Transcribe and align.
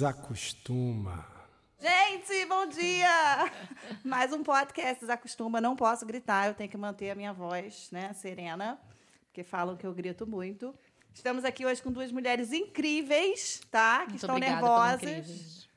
Desacostuma. 0.00 1.26
Gente, 1.78 2.46
bom 2.46 2.66
dia! 2.66 3.52
Mais 4.02 4.32
um 4.32 4.42
podcast 4.42 4.98
Desacostuma. 4.98 5.60
Não 5.60 5.76
posso 5.76 6.06
gritar, 6.06 6.48
eu 6.48 6.54
tenho 6.54 6.70
que 6.70 6.76
manter 6.78 7.10
a 7.10 7.14
minha 7.14 7.34
voz, 7.34 7.90
né, 7.92 8.10
serena, 8.14 8.80
porque 9.26 9.44
falam 9.44 9.76
que 9.76 9.86
eu 9.86 9.92
grito 9.92 10.26
muito. 10.26 10.74
Estamos 11.12 11.44
aqui 11.44 11.66
hoje 11.66 11.82
com 11.82 11.92
duas 11.92 12.10
mulheres 12.10 12.50
incríveis, 12.50 13.60
tá? 13.70 14.04
Que 14.04 14.12
Muito 14.12 14.16
estão 14.22 14.38
nervosas. 14.38 15.68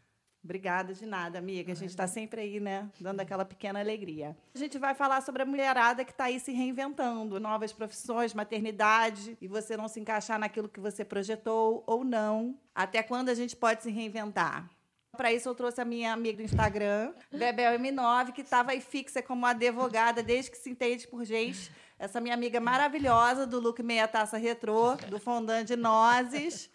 Obrigada 0.43 0.93
de 0.93 1.05
nada, 1.05 1.39
amiga. 1.39 1.71
A 1.71 1.75
gente 1.75 1.91
está 1.91 2.05
sempre 2.05 2.41
aí, 2.41 2.59
né? 2.59 2.89
Dando 2.99 3.21
aquela 3.21 3.45
pequena 3.45 3.79
alegria. 3.79 4.35
A 4.53 4.57
gente 4.57 4.77
vai 4.77 4.93
falar 4.93 5.21
sobre 5.21 5.41
a 5.41 5.45
mulherada 5.45 6.03
que 6.03 6.11
está 6.11 6.25
aí 6.25 6.37
se 6.39 6.51
reinventando, 6.51 7.39
novas 7.39 7.71
profissões, 7.71 8.33
maternidade, 8.33 9.37
e 9.39 9.47
você 9.47 9.77
não 9.77 9.87
se 9.87 10.01
encaixar 10.01 10.37
naquilo 10.37 10.67
que 10.67 10.81
você 10.81 11.05
projetou 11.05 11.81
ou 11.87 12.03
não. 12.03 12.57
Até 12.75 13.01
quando 13.01 13.29
a 13.29 13.33
gente 13.33 13.55
pode 13.55 13.83
se 13.83 13.89
reinventar? 13.89 14.69
Para 15.15 15.31
isso, 15.31 15.47
eu 15.47 15.55
trouxe 15.55 15.79
a 15.79 15.85
minha 15.85 16.11
amiga 16.11 16.37
do 16.37 16.43
Instagram, 16.43 17.13
Bebel 17.31 17.79
M9, 17.79 18.31
que 18.33 18.41
estava 18.41 18.71
aí 18.71 18.81
fixa 18.81 19.21
como 19.21 19.45
advogada 19.45 20.23
desde 20.23 20.49
que 20.49 20.57
se 20.57 20.71
entende 20.71 21.07
por 21.07 21.23
gente. 21.23 21.71
Essa 21.99 22.19
minha 22.19 22.33
amiga 22.33 22.59
maravilhosa 22.59 23.45
do 23.45 23.59
look 23.59 23.81
meia 23.83 24.07
taça 24.07 24.37
retrô, 24.37 24.95
do 25.07 25.19
fondant 25.19 25.65
de 25.65 25.75
nozes. 25.75 26.69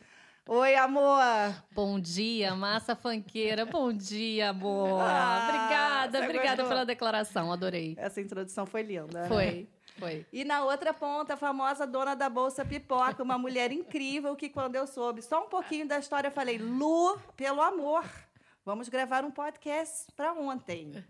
Oi, 0.50 0.74
amor! 0.76 1.54
Bom 1.72 2.00
dia, 2.00 2.54
massa 2.54 2.96
fanqueira. 2.96 3.66
Bom 3.66 3.92
dia, 3.92 4.48
amor. 4.50 4.98
Ah, 5.04 5.44
obrigada, 5.46 6.18
obrigada 6.24 6.48
gostou? 6.62 6.68
pela 6.68 6.86
declaração. 6.86 7.52
Adorei. 7.52 7.94
Essa 7.98 8.20
introdução 8.20 8.64
foi 8.64 8.82
linda. 8.82 9.22
né? 9.22 9.28
Foi, 9.28 9.68
foi. 9.98 10.26
E 10.32 10.44
na 10.44 10.64
outra 10.64 10.94
ponta, 10.94 11.34
a 11.34 11.36
famosa 11.36 11.86
dona 11.86 12.14
da 12.16 12.30
Bolsa 12.30 12.64
Pipoca, 12.64 13.22
uma 13.22 13.36
mulher 13.36 13.70
incrível 13.72 14.34
que, 14.34 14.48
quando 14.48 14.76
eu 14.76 14.86
soube 14.86 15.20
só 15.20 15.44
um 15.44 15.48
pouquinho 15.48 15.86
da 15.86 15.98
história, 15.98 16.28
eu 16.28 16.32
falei: 16.32 16.56
Lu, 16.56 17.18
pelo 17.36 17.60
amor, 17.60 18.04
vamos 18.64 18.88
gravar 18.88 19.24
um 19.24 19.30
podcast 19.30 20.10
para 20.16 20.32
ontem. 20.32 21.04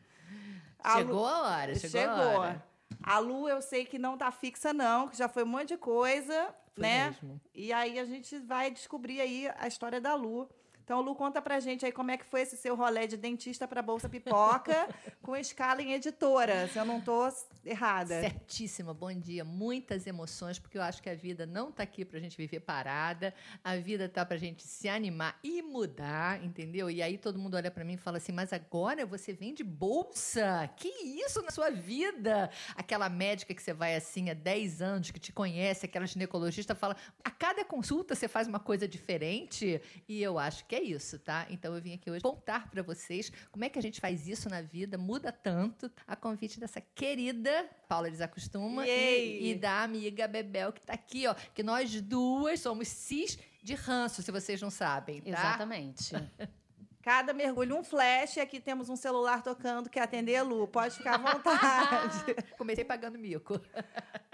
A 0.82 0.94
Lu- 0.94 0.98
Chegou 0.98 1.26
a 1.26 1.42
hora, 1.42 1.74
chegou, 1.76 2.00
a 2.10 2.38
hora. 2.40 2.64
A 3.04 3.18
Lu, 3.20 3.48
eu 3.48 3.62
sei 3.62 3.84
que 3.84 3.98
não 4.00 4.18
tá 4.18 4.32
fixa, 4.32 4.72
não, 4.72 5.06
que 5.06 5.16
já 5.16 5.28
foi 5.28 5.44
um 5.44 5.46
monte 5.46 5.68
de 5.68 5.76
coisa, 5.76 6.48
né? 6.78 7.06
mesmo. 7.06 7.40
E 7.54 7.72
aí 7.72 7.98
a 7.98 8.04
gente 8.04 8.38
vai 8.40 8.70
descobrir 8.70 9.20
aí 9.20 9.50
a 9.58 9.66
história 9.66 10.00
da 10.00 10.14
Lu. 10.14 10.48
Então, 10.88 11.02
Lu, 11.02 11.14
conta 11.14 11.42
pra 11.42 11.60
gente 11.60 11.84
aí 11.84 11.92
como 11.92 12.10
é 12.10 12.16
que 12.16 12.24
foi 12.24 12.40
esse 12.40 12.56
seu 12.56 12.74
rolê 12.74 13.06
de 13.06 13.18
dentista 13.18 13.68
pra 13.68 13.82
Bolsa 13.82 14.08
Pipoca 14.08 14.88
com 15.20 15.36
escala 15.36 15.82
em 15.82 15.92
editora, 15.92 16.66
se 16.66 16.78
eu 16.78 16.84
não 16.86 16.98
tô 16.98 17.28
errada. 17.62 18.22
Certíssima, 18.22 18.94
bom 18.94 19.12
dia. 19.12 19.44
Muitas 19.44 20.06
emoções, 20.06 20.58
porque 20.58 20.78
eu 20.78 20.82
acho 20.82 21.02
que 21.02 21.10
a 21.10 21.14
vida 21.14 21.44
não 21.44 21.68
está 21.68 21.82
aqui 21.82 22.06
para 22.06 22.16
a 22.16 22.20
gente 22.22 22.38
viver 22.38 22.60
parada, 22.60 23.34
a 23.62 23.76
vida 23.76 24.06
está 24.06 24.24
para 24.24 24.36
a 24.36 24.38
gente 24.38 24.66
se 24.66 24.88
animar 24.88 25.38
e 25.44 25.60
mudar, 25.60 26.42
entendeu? 26.42 26.88
E 26.90 27.02
aí 27.02 27.18
todo 27.18 27.38
mundo 27.38 27.58
olha 27.58 27.70
para 27.70 27.84
mim 27.84 27.92
e 27.92 27.98
fala 27.98 28.16
assim: 28.16 28.32
mas 28.32 28.54
agora 28.54 29.04
você 29.04 29.34
vende 29.34 29.62
bolsa? 29.62 30.70
Que 30.74 30.88
isso 30.88 31.42
na 31.42 31.50
sua 31.50 31.68
vida? 31.68 32.50
Aquela 32.74 33.10
médica 33.10 33.52
que 33.52 33.62
você 33.62 33.74
vai 33.74 33.94
assim 33.94 34.30
há 34.30 34.34
10 34.34 34.80
anos, 34.80 35.10
que 35.10 35.20
te 35.20 35.34
conhece, 35.34 35.84
aquela 35.84 36.06
ginecologista 36.06 36.74
fala: 36.74 36.96
a 37.22 37.30
cada 37.30 37.62
consulta 37.62 38.14
você 38.14 38.26
faz 38.26 38.48
uma 38.48 38.58
coisa 38.58 38.88
diferente? 38.88 39.82
E 40.08 40.22
eu 40.22 40.38
acho 40.38 40.64
que 40.64 40.77
é 40.77 40.77
isso, 40.80 41.18
tá? 41.18 41.46
Então 41.50 41.74
eu 41.74 41.80
vim 41.80 41.94
aqui 41.94 42.10
hoje 42.10 42.22
contar 42.22 42.70
para 42.70 42.82
vocês 42.82 43.32
como 43.50 43.64
é 43.64 43.68
que 43.68 43.78
a 43.78 43.82
gente 43.82 44.00
faz 44.00 44.26
isso 44.26 44.48
na 44.48 44.62
vida, 44.62 44.98
muda 44.98 45.32
tanto, 45.32 45.90
a 46.06 46.16
convite 46.16 46.58
dessa 46.58 46.80
querida 46.80 47.68
Paula 47.88 48.10
Desacostuma 48.10 48.86
e, 48.86 49.50
e 49.50 49.54
da 49.54 49.82
amiga 49.82 50.28
Bebel 50.28 50.72
que 50.72 50.82
tá 50.82 50.94
aqui, 50.94 51.26
ó. 51.26 51.34
Que 51.54 51.62
nós 51.62 52.00
duas 52.00 52.60
somos 52.60 52.88
cis 52.88 53.38
de 53.62 53.74
ranço, 53.74 54.22
se 54.22 54.30
vocês 54.30 54.60
não 54.60 54.70
sabem, 54.70 55.20
tá? 55.20 55.28
Exatamente. 55.30 56.12
Cada 57.02 57.32
mergulho 57.32 57.76
um 57.76 57.84
flash 57.84 58.36
e 58.36 58.40
aqui 58.40 58.60
temos 58.60 58.88
um 58.90 58.96
celular 58.96 59.42
tocando 59.42 59.88
que 59.88 59.98
atender 59.98 60.42
Lu. 60.42 60.66
Pode 60.66 60.96
ficar 60.96 61.14
à 61.14 61.18
vontade. 61.18 62.24
Comecei 62.58 62.84
pagando 62.84 63.18
mico. 63.18 63.60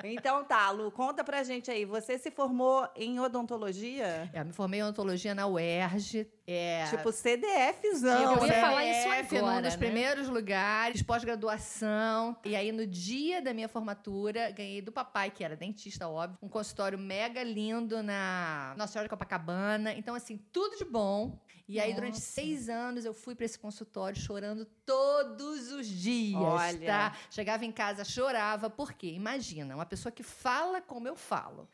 então 0.02 0.42
tá, 0.44 0.70
Lu, 0.70 0.90
conta 0.90 1.22
pra 1.22 1.42
gente 1.44 1.70
aí. 1.70 1.84
Você 1.84 2.18
se 2.18 2.30
formou 2.30 2.88
em 2.96 3.20
odontologia? 3.20 4.28
É, 4.32 4.42
me 4.42 4.52
formei 4.52 4.80
em 4.80 4.82
odontologia 4.82 5.34
na 5.34 5.46
UERJ. 5.46 6.26
É, 6.46 6.84
Tipo 6.90 7.10
CDFzão, 7.10 8.34
Eu 8.34 8.46
ia 8.46 8.52
né? 8.52 8.60
falar 8.60 8.84
isso 8.84 9.02
CDF, 9.08 9.36
agora, 9.38 9.54
num 9.56 9.62
dos 9.62 9.72
né? 9.72 9.78
primeiros 9.78 10.28
lugares, 10.28 11.02
pós-graduação. 11.02 12.36
E 12.44 12.54
aí, 12.54 12.70
no 12.72 12.86
dia 12.86 13.40
da 13.40 13.54
minha 13.54 13.68
formatura, 13.68 14.50
ganhei 14.50 14.82
do 14.82 14.92
papai, 14.92 15.30
que 15.30 15.42
era 15.44 15.56
dentista, 15.56 16.08
óbvio, 16.08 16.38
um 16.42 16.48
consultório 16.48 16.98
mega 16.98 17.42
lindo 17.42 18.02
na 18.02 18.74
Nossa 18.76 18.92
Senhora 18.92 19.06
de 19.06 19.10
Copacabana. 19.10 19.94
Então, 19.94 20.14
assim, 20.14 20.36
tudo 20.52 20.76
de 20.76 20.84
bom. 20.84 21.38
E 21.66 21.80
aí, 21.80 21.94
durante 21.94 22.14
Nossa. 22.14 22.26
seis 22.26 22.68
anos, 22.68 23.04
eu 23.04 23.14
fui 23.14 23.34
para 23.34 23.46
esse 23.46 23.58
consultório 23.58 24.20
chorando 24.20 24.66
todos 24.84 25.72
os 25.72 25.86
dias, 25.86 26.38
Olha. 26.40 26.86
tá? 26.86 27.16
Chegava 27.30 27.64
em 27.64 27.72
casa, 27.72 28.04
chorava. 28.04 28.68
Por 28.68 28.92
quê? 28.92 29.08
Imagina, 29.12 29.74
uma 29.74 29.86
pessoa 29.86 30.12
que 30.12 30.22
fala 30.22 30.82
como 30.82 31.08
eu 31.08 31.16
falo. 31.16 31.68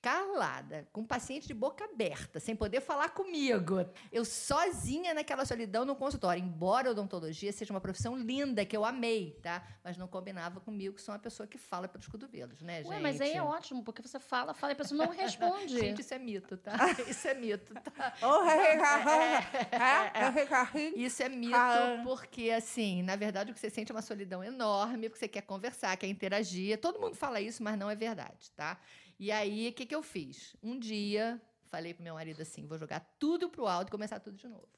Calada, 0.00 0.86
com 0.92 1.00
um 1.00 1.04
paciente 1.04 1.48
de 1.48 1.54
boca 1.54 1.84
aberta, 1.84 2.38
sem 2.38 2.54
poder 2.54 2.80
falar 2.80 3.08
comigo. 3.10 3.84
Eu 4.12 4.24
sozinha 4.24 5.12
naquela 5.12 5.44
solidão 5.44 5.84
no 5.84 5.96
consultório. 5.96 6.40
Embora 6.40 6.88
a 6.88 6.92
odontologia 6.92 7.52
seja 7.52 7.72
uma 7.72 7.80
profissão 7.80 8.16
linda, 8.16 8.64
que 8.64 8.76
eu 8.76 8.84
amei, 8.84 9.32
tá? 9.42 9.60
Mas 9.82 9.96
não 9.96 10.06
combinava 10.06 10.60
comigo, 10.60 10.94
que 10.94 11.02
sou 11.02 11.12
uma 11.12 11.18
pessoa 11.18 11.48
que 11.48 11.58
fala 11.58 11.88
pelos 11.88 12.06
cotovelos, 12.06 12.62
né, 12.62 12.78
gente? 12.84 12.92
Ué, 12.92 13.00
mas 13.00 13.20
aí 13.20 13.32
é 13.32 13.42
ótimo, 13.42 13.82
porque 13.82 14.00
você 14.00 14.20
fala, 14.20 14.54
fala 14.54 14.72
e 14.72 14.74
a 14.74 14.76
pessoa 14.76 15.04
não 15.04 15.12
responde. 15.12 15.78
Gente, 15.80 16.00
isso 16.00 16.14
é 16.14 16.18
mito, 16.18 16.56
tá? 16.56 16.76
Isso 17.08 17.26
é 17.26 17.34
mito, 17.34 17.74
tá? 17.74 18.14
Oh, 18.22 18.44
é, 18.48 18.78
Isso 20.94 21.22
é 21.22 21.28
mito, 21.28 21.56
Ah. 21.56 22.00
porque, 22.04 22.50
assim, 22.50 23.02
na 23.02 23.16
verdade, 23.16 23.50
o 23.50 23.54
que 23.54 23.58
você 23.60 23.68
sente 23.70 23.90
é 23.90 23.94
uma 23.94 24.02
solidão 24.02 24.44
enorme, 24.44 25.08
porque 25.08 25.18
você 25.18 25.28
quer 25.28 25.42
conversar, 25.42 25.96
quer 25.96 26.06
interagir. 26.06 26.78
Todo 26.80 27.00
mundo 27.00 27.16
fala 27.16 27.40
isso, 27.40 27.62
mas 27.62 27.76
não 27.78 27.90
é 27.90 27.96
verdade, 27.96 28.50
tá? 28.56 28.78
E 29.18 29.30
aí, 29.32 29.68
o 29.68 29.72
que, 29.72 29.84
que 29.86 29.94
eu 29.94 30.02
fiz? 30.02 30.54
Um 30.62 30.78
dia, 30.78 31.40
falei 31.68 31.92
pro 31.94 32.02
meu 32.04 32.14
marido 32.14 32.40
assim: 32.42 32.66
vou 32.66 32.78
jogar 32.78 33.00
tudo 33.18 33.48
pro 33.48 33.66
alto 33.66 33.88
e 33.88 33.90
começar 33.90 34.20
tudo 34.20 34.36
de 34.36 34.46
novo. 34.48 34.68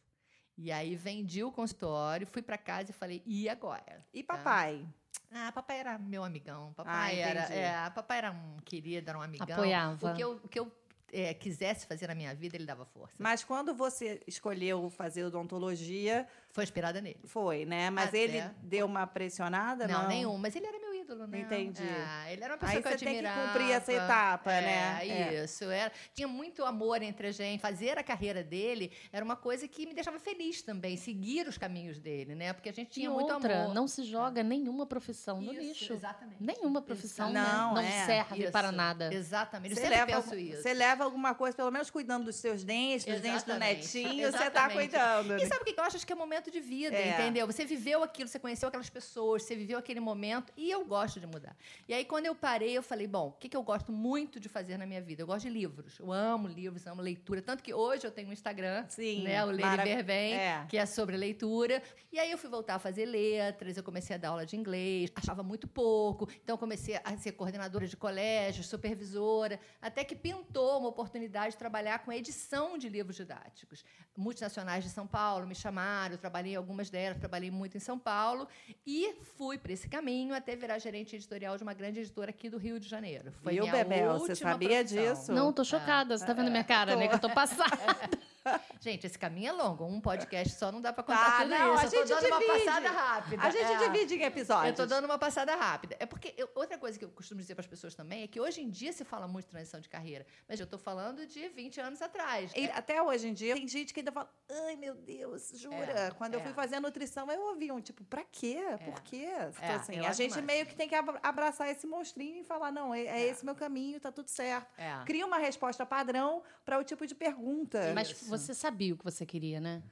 E 0.56 0.71
aí, 0.73 0.95
vendi 0.97 1.43
o 1.43 1.51
consultório, 1.53 2.27
fui 2.27 2.43
pra 2.43 2.56
casa 2.59 2.91
e 2.91 2.95
falei: 2.95 3.23
e 3.27 3.49
agora? 3.49 4.05
E 4.12 4.23
Tá? 4.23 4.37
papai? 4.37 4.87
Ah, 5.33 5.53
papai 5.53 5.78
era 5.78 5.99
meu 5.99 6.25
amigão. 6.25 6.71
Ah, 6.73 6.75
Papai 6.84 7.21
era. 7.21 7.45
entendi. 7.45 7.59
É, 7.61 7.91
papai 7.91 8.19
era 8.19 8.33
um 8.33 8.56
querido, 8.65 9.09
era 9.11 9.19
um 9.19 9.23
amigão. 9.23 9.47
Apoiava. 9.53 10.12
O 10.12 10.15
que 10.17 10.23
eu, 10.25 10.33
o 10.43 10.49
que 10.49 10.59
eu 10.59 10.72
é, 11.12 11.34
quisesse 11.34 11.87
fazer 11.87 12.09
na 12.09 12.15
minha 12.17 12.34
vida, 12.34 12.57
ele 12.57 12.65
dava 12.67 12.84
força. 12.84 13.15
Mas 13.19 13.45
quando 13.45 13.72
você 13.75 14.21
escolheu 14.27 14.91
fazer 14.91 15.25
odontologia, 15.25 16.27
Foi 16.51 16.65
inspirada 16.65 17.01
nele. 17.01 17.21
foi, 17.25 17.65
né? 17.65 17.91
Mas 17.91 18.09
Até. 18.09 18.19
ele 18.19 18.41
deu 18.62 18.87
uma 18.87 19.07
pressionada? 19.07 19.87
Não, 19.87 20.03
Não, 20.03 20.09
nenhum. 20.09 20.37
Mas 20.37 20.55
ele 20.57 20.67
era 20.67 20.78
meu 20.81 20.90
ídolo, 21.10 21.26
né? 21.26 21.41
Entendi. 21.41 21.82
É, 21.82 22.32
ele 22.32 22.44
era 22.44 22.54
uma 22.54 22.59
pessoa 22.59 22.76
Aí 22.76 22.82
que 22.82 22.88
eu 22.88 22.93
você 22.98 23.04
tem 23.04 23.15
que 23.21 23.26
admirava. 23.26 23.47
cumprir 23.53 23.71
essa 23.72 23.93
etapa, 23.93 24.53
é, 24.53 24.60
né? 24.60 25.09
É. 25.09 25.44
Isso. 25.44 25.65
Era, 25.65 25.93
tinha 26.15 26.28
muito 26.28 26.65
amor 26.65 27.03
entre 27.03 27.28
a 27.28 27.32
gente. 27.32 27.60
Fazer 27.60 27.98
a 27.98 28.03
carreira 28.03 28.43
dele 28.43 28.93
era 29.12 29.25
uma 29.25 29.37
coisa 29.37 29.66
que 29.66 29.87
me 29.87 29.94
deixava 29.94 30.19
feliz 30.19 30.62
também. 30.62 30.97
Seguir 30.97 31.47
os 31.48 31.59
caminhos 31.59 31.98
dele, 31.98 32.34
né? 32.34 32.53
Porque 32.53 32.69
a 32.69 32.72
gente 32.72 32.91
tinha 32.91 33.06
e 33.06 33.12
muito 33.12 33.32
outra, 33.32 33.62
amor. 33.65 33.75
não 33.75 33.87
se 33.88 34.04
joga 34.04 34.43
nenhuma 34.43 34.87
profissão 34.87 35.41
no 35.41 35.53
Isso, 35.53 35.60
lixo. 35.62 35.93
exatamente. 35.93 36.37
Nenhuma 36.43 36.81
profissão 36.82 37.31
né? 37.32 37.41
Não, 37.42 37.75
não 37.75 37.82
é. 37.82 38.06
serve 38.06 38.42
Isso. 38.42 38.53
para 38.53 38.71
nada. 38.72 39.12
Exatamente. 39.12 39.72
Eu 39.72 39.77
Você 39.77 39.82
sempre 39.82 39.98
leva, 39.98 40.22
penso 40.22 40.37
isso. 40.38 40.62
você 40.62 40.75
leva 40.75 41.04
alguma 41.04 41.34
coisa, 41.34 41.56
pelo 41.56 41.71
menos 41.71 41.91
cuidando 41.91 42.25
dos 42.25 42.37
seus 42.37 42.65
dentes, 42.65 43.04
dos 43.04 43.21
dentes 43.21 43.42
do 43.42 43.53
Exatamente. 43.53 43.77
netinho, 43.98 44.27
você 44.27 44.38
tá 44.38 44.44
Exatamente. 44.44 44.75
cuidando. 44.91 45.37
E 45.37 45.47
sabe 45.47 45.62
o 45.62 45.65
que 45.65 45.78
eu 45.78 45.84
acho? 45.84 45.97
Acho 45.97 46.06
que 46.06 46.12
é 46.12 46.16
momento 46.16 46.50
de 46.50 46.60
vida, 46.60 46.97
É. 46.97 47.10
entendeu? 47.15 47.47
Você 47.47 47.65
viveu 47.65 48.03
aquilo, 48.03 48.28
você 48.28 48.38
conheceu 48.38 48.69
aquelas 48.69 48.91
pessoas, 48.91 49.42
você 49.42 49.54
viveu 49.56 49.78
aquele 49.78 50.00
momento 50.00 50.53
e 50.56 50.71
eu 50.71 50.84
gosto 50.84 50.99
de 51.08 51.26
mudar. 51.26 51.56
E 51.88 51.94
aí, 51.94 52.04
quando 52.04 52.26
eu 52.26 52.34
parei, 52.34 52.76
eu 52.76 52.82
falei, 52.82 53.06
bom, 53.06 53.28
o 53.28 53.32
que, 53.32 53.48
que 53.48 53.56
eu 53.56 53.62
gosto 53.62 53.91
muito 53.91 54.38
de 54.38 54.48
fazer 54.48 54.76
na 54.76 54.84
minha 54.84 55.00
vida? 55.00 55.22
Eu 55.22 55.26
gosto 55.26 55.47
de 55.47 55.50
livros. 55.50 55.98
Eu 55.98 56.12
amo 56.12 56.47
livros, 56.47 56.86
amo 56.86 57.00
leitura. 57.00 57.41
Tanto 57.41 57.62
que 57.62 57.72
hoje 57.72 58.06
eu 58.06 58.10
tenho 58.10 58.28
um 58.28 58.32
Instagram, 58.32 58.84
Sim, 58.88 59.22
né? 59.22 59.42
O 59.44 59.50
Ler 59.50 59.64
e 59.64 59.84
Ver 59.84 60.02
Bem, 60.02 60.34
é. 60.34 60.66
que 60.68 60.76
é 60.76 60.84
sobre 60.84 61.16
leitura. 61.16 61.82
E 62.12 62.18
aí 62.18 62.30
eu 62.30 62.36
fui 62.36 62.50
voltar 62.50 62.74
a 62.74 62.78
fazer 62.78 63.06
letras, 63.06 63.76
eu 63.76 63.82
comecei 63.82 64.16
a 64.16 64.18
dar 64.18 64.30
aula 64.30 64.44
de 64.44 64.56
inglês, 64.56 65.10
achava 65.14 65.42
muito 65.42 65.66
pouco. 65.66 66.28
Então 66.42 66.56
comecei 66.58 67.00
a 67.02 67.16
ser 67.16 67.32
coordenadora 67.32 67.86
de 67.86 67.97
colégio, 67.97 68.62
supervisora, 68.64 69.58
até 69.80 70.04
que 70.04 70.14
pintou 70.14 70.78
uma 70.78 70.88
oportunidade 70.88 71.52
de 71.52 71.58
trabalhar 71.58 72.00
com 72.00 72.10
a 72.10 72.16
edição 72.16 72.76
de 72.76 72.88
livros 72.88 73.16
didáticos. 73.16 73.84
Multinacionais 74.16 74.84
de 74.84 74.91
São 74.91 75.06
Paulo 75.06 75.47
me 75.47 75.54
chamaram, 75.54 76.14
eu 76.14 76.18
trabalhei 76.18 76.52
em 76.52 76.56
algumas 76.56 76.91
delas, 76.91 77.18
trabalhei 77.18 77.50
muito 77.50 77.76
em 77.76 77.80
São 77.80 77.98
Paulo 77.98 78.48
e 78.86 79.14
fui 79.36 79.56
para 79.56 79.72
esse 79.72 79.88
caminho 79.88 80.34
até 80.34 80.56
virar 80.56 80.78
gerente 80.78 80.90
editorial 80.98 81.57
de 81.57 81.63
uma 81.63 81.75
grande 81.75 82.01
editora 82.01 82.31
aqui 82.31 82.48
do 82.48 82.59
Rio 82.59 82.78
de 82.78 82.89
Janeiro. 82.89 83.33
Foi 83.42 83.53
Viu, 83.54 83.63
minha 83.63 83.72
Bebel? 83.72 84.19
Você 84.19 84.34
sabia 84.34 84.69
profissão. 84.69 85.15
disso? 85.15 85.33
Não, 85.33 85.53
tô 85.53 85.65
chocada. 85.65 86.16
Você 86.16 86.25
tá 86.25 86.33
vendo 86.33 86.51
minha 86.51 86.65
cara, 86.65 86.97
né? 86.97 87.09
Que 87.09 87.15
eu 87.15 87.19
tô 87.19 87.31
passada. 87.31 87.71
Gente, 88.81 89.07
esse 89.07 89.19
caminho 89.19 89.48
é 89.48 89.53
longo. 89.53 89.84
Um 89.84 90.01
podcast 90.01 90.54
só 90.57 90.72
não 90.72 90.81
dá 90.81 90.92
pra 90.92 91.03
contar 91.04 91.25
Tá, 91.25 91.37
tudo 91.42 91.51
não, 91.51 91.75
isso. 91.75 91.83
a 91.83 91.84
eu 91.87 91.91
tô 91.91 91.97
gente 91.98 92.09
dando 92.09 92.27
uma 92.27 92.39
divide. 92.41 92.65
passada 92.65 92.91
rápida. 92.91 93.42
A 93.42 93.51
gente 93.51 93.72
É. 93.72 93.78
divide 93.89 94.15
em 94.15 94.22
episódios. 94.22 94.71
Eu 94.71 94.75
tô 94.77 94.87
dando 94.87 95.04
uma 95.04 95.19
passada 95.19 95.54
rápida. 95.54 95.97
É 95.98 96.07
porque 96.07 96.34
eu- 96.37 96.48
outra 96.54 96.78
coisa 96.78 96.98
que 96.98 97.04
eu 97.04 97.10
costumo 97.10 97.41
dizer 97.41 97.54
para 97.54 97.60
as 97.63 97.66
pessoas 97.66 97.95
também 97.95 98.22
é 98.22 98.27
que 98.27 98.41
hoje 98.41 98.63
em 98.63 98.71
dia 98.71 98.92
se 98.92 99.04
fala 99.04 99.28
muito 99.28 99.45
de 99.47 99.51
transição 99.51 99.81
de 99.81 99.89
carreira, 99.89 100.27
mas 100.48 100.59
eu 100.59 100.66
tô 100.66 100.78
falando 100.78 101.27
de 101.27 101.48
20 101.51 101.81
anos 101.81 102.01
atrás. 102.01 102.53
E 102.57 102.65
até 102.71 103.03
hoje 103.03 103.28
em 103.28 103.34
dia, 103.34 103.54
tem 103.54 103.69
gente 103.69 103.92
que 103.92 104.01
ainda 104.01 104.13
fala, 104.13 104.33
ai 104.66 104.77
meu 104.77 104.95
Deus, 104.95 105.53
jura? 105.54 105.77
É, 105.77 106.10
Quando 106.13 106.34
eu 106.34 106.41
é. 106.41 106.43
fui 106.43 106.53
fazer 106.53 106.81
nutrição, 106.81 107.31
eu 107.31 107.41
ouvi 107.48 107.71
um 107.71 107.81
tipo, 107.81 108.04
pra 108.04 108.25
quê? 108.25 108.59
Por 108.84 109.01
quê? 109.03 109.28
Então, 109.31 109.69
É, 109.69 109.75
assim, 109.75 109.98
a 110.01 110.13
gente 110.13 110.33
mais. 110.33 110.45
meio 110.45 110.66
que 110.66 110.75
tem 110.75 110.89
que 110.89 110.95
abra- 110.95 111.21
abraçar 111.22 111.69
esse 111.69 111.86
monstrinho 111.86 112.41
e 112.41 112.45
falar, 112.45 112.72
não, 112.72 112.95
é, 112.95 113.03
é 113.03 113.21
É. 113.22 113.27
esse 113.28 113.45
meu 113.45 113.54
caminho, 113.54 114.01
tá 114.01 114.10
tudo 114.10 114.28
certo. 114.28 114.66
É. 114.78 115.04
Cria 115.04 115.27
uma 115.27 115.39
resposta 115.39 115.84
padrão 115.84 116.43
para 116.65 116.78
o 116.78 116.84
tipo 116.84 117.07
de 117.07 117.15
pergunta. 117.15 117.93
Mas. 117.95 118.29
Você 118.30 118.54
sabia 118.54 118.94
o 118.94 118.98
que 118.98 119.04
você 119.04 119.27
queria, 119.27 119.60
né? 119.60 119.82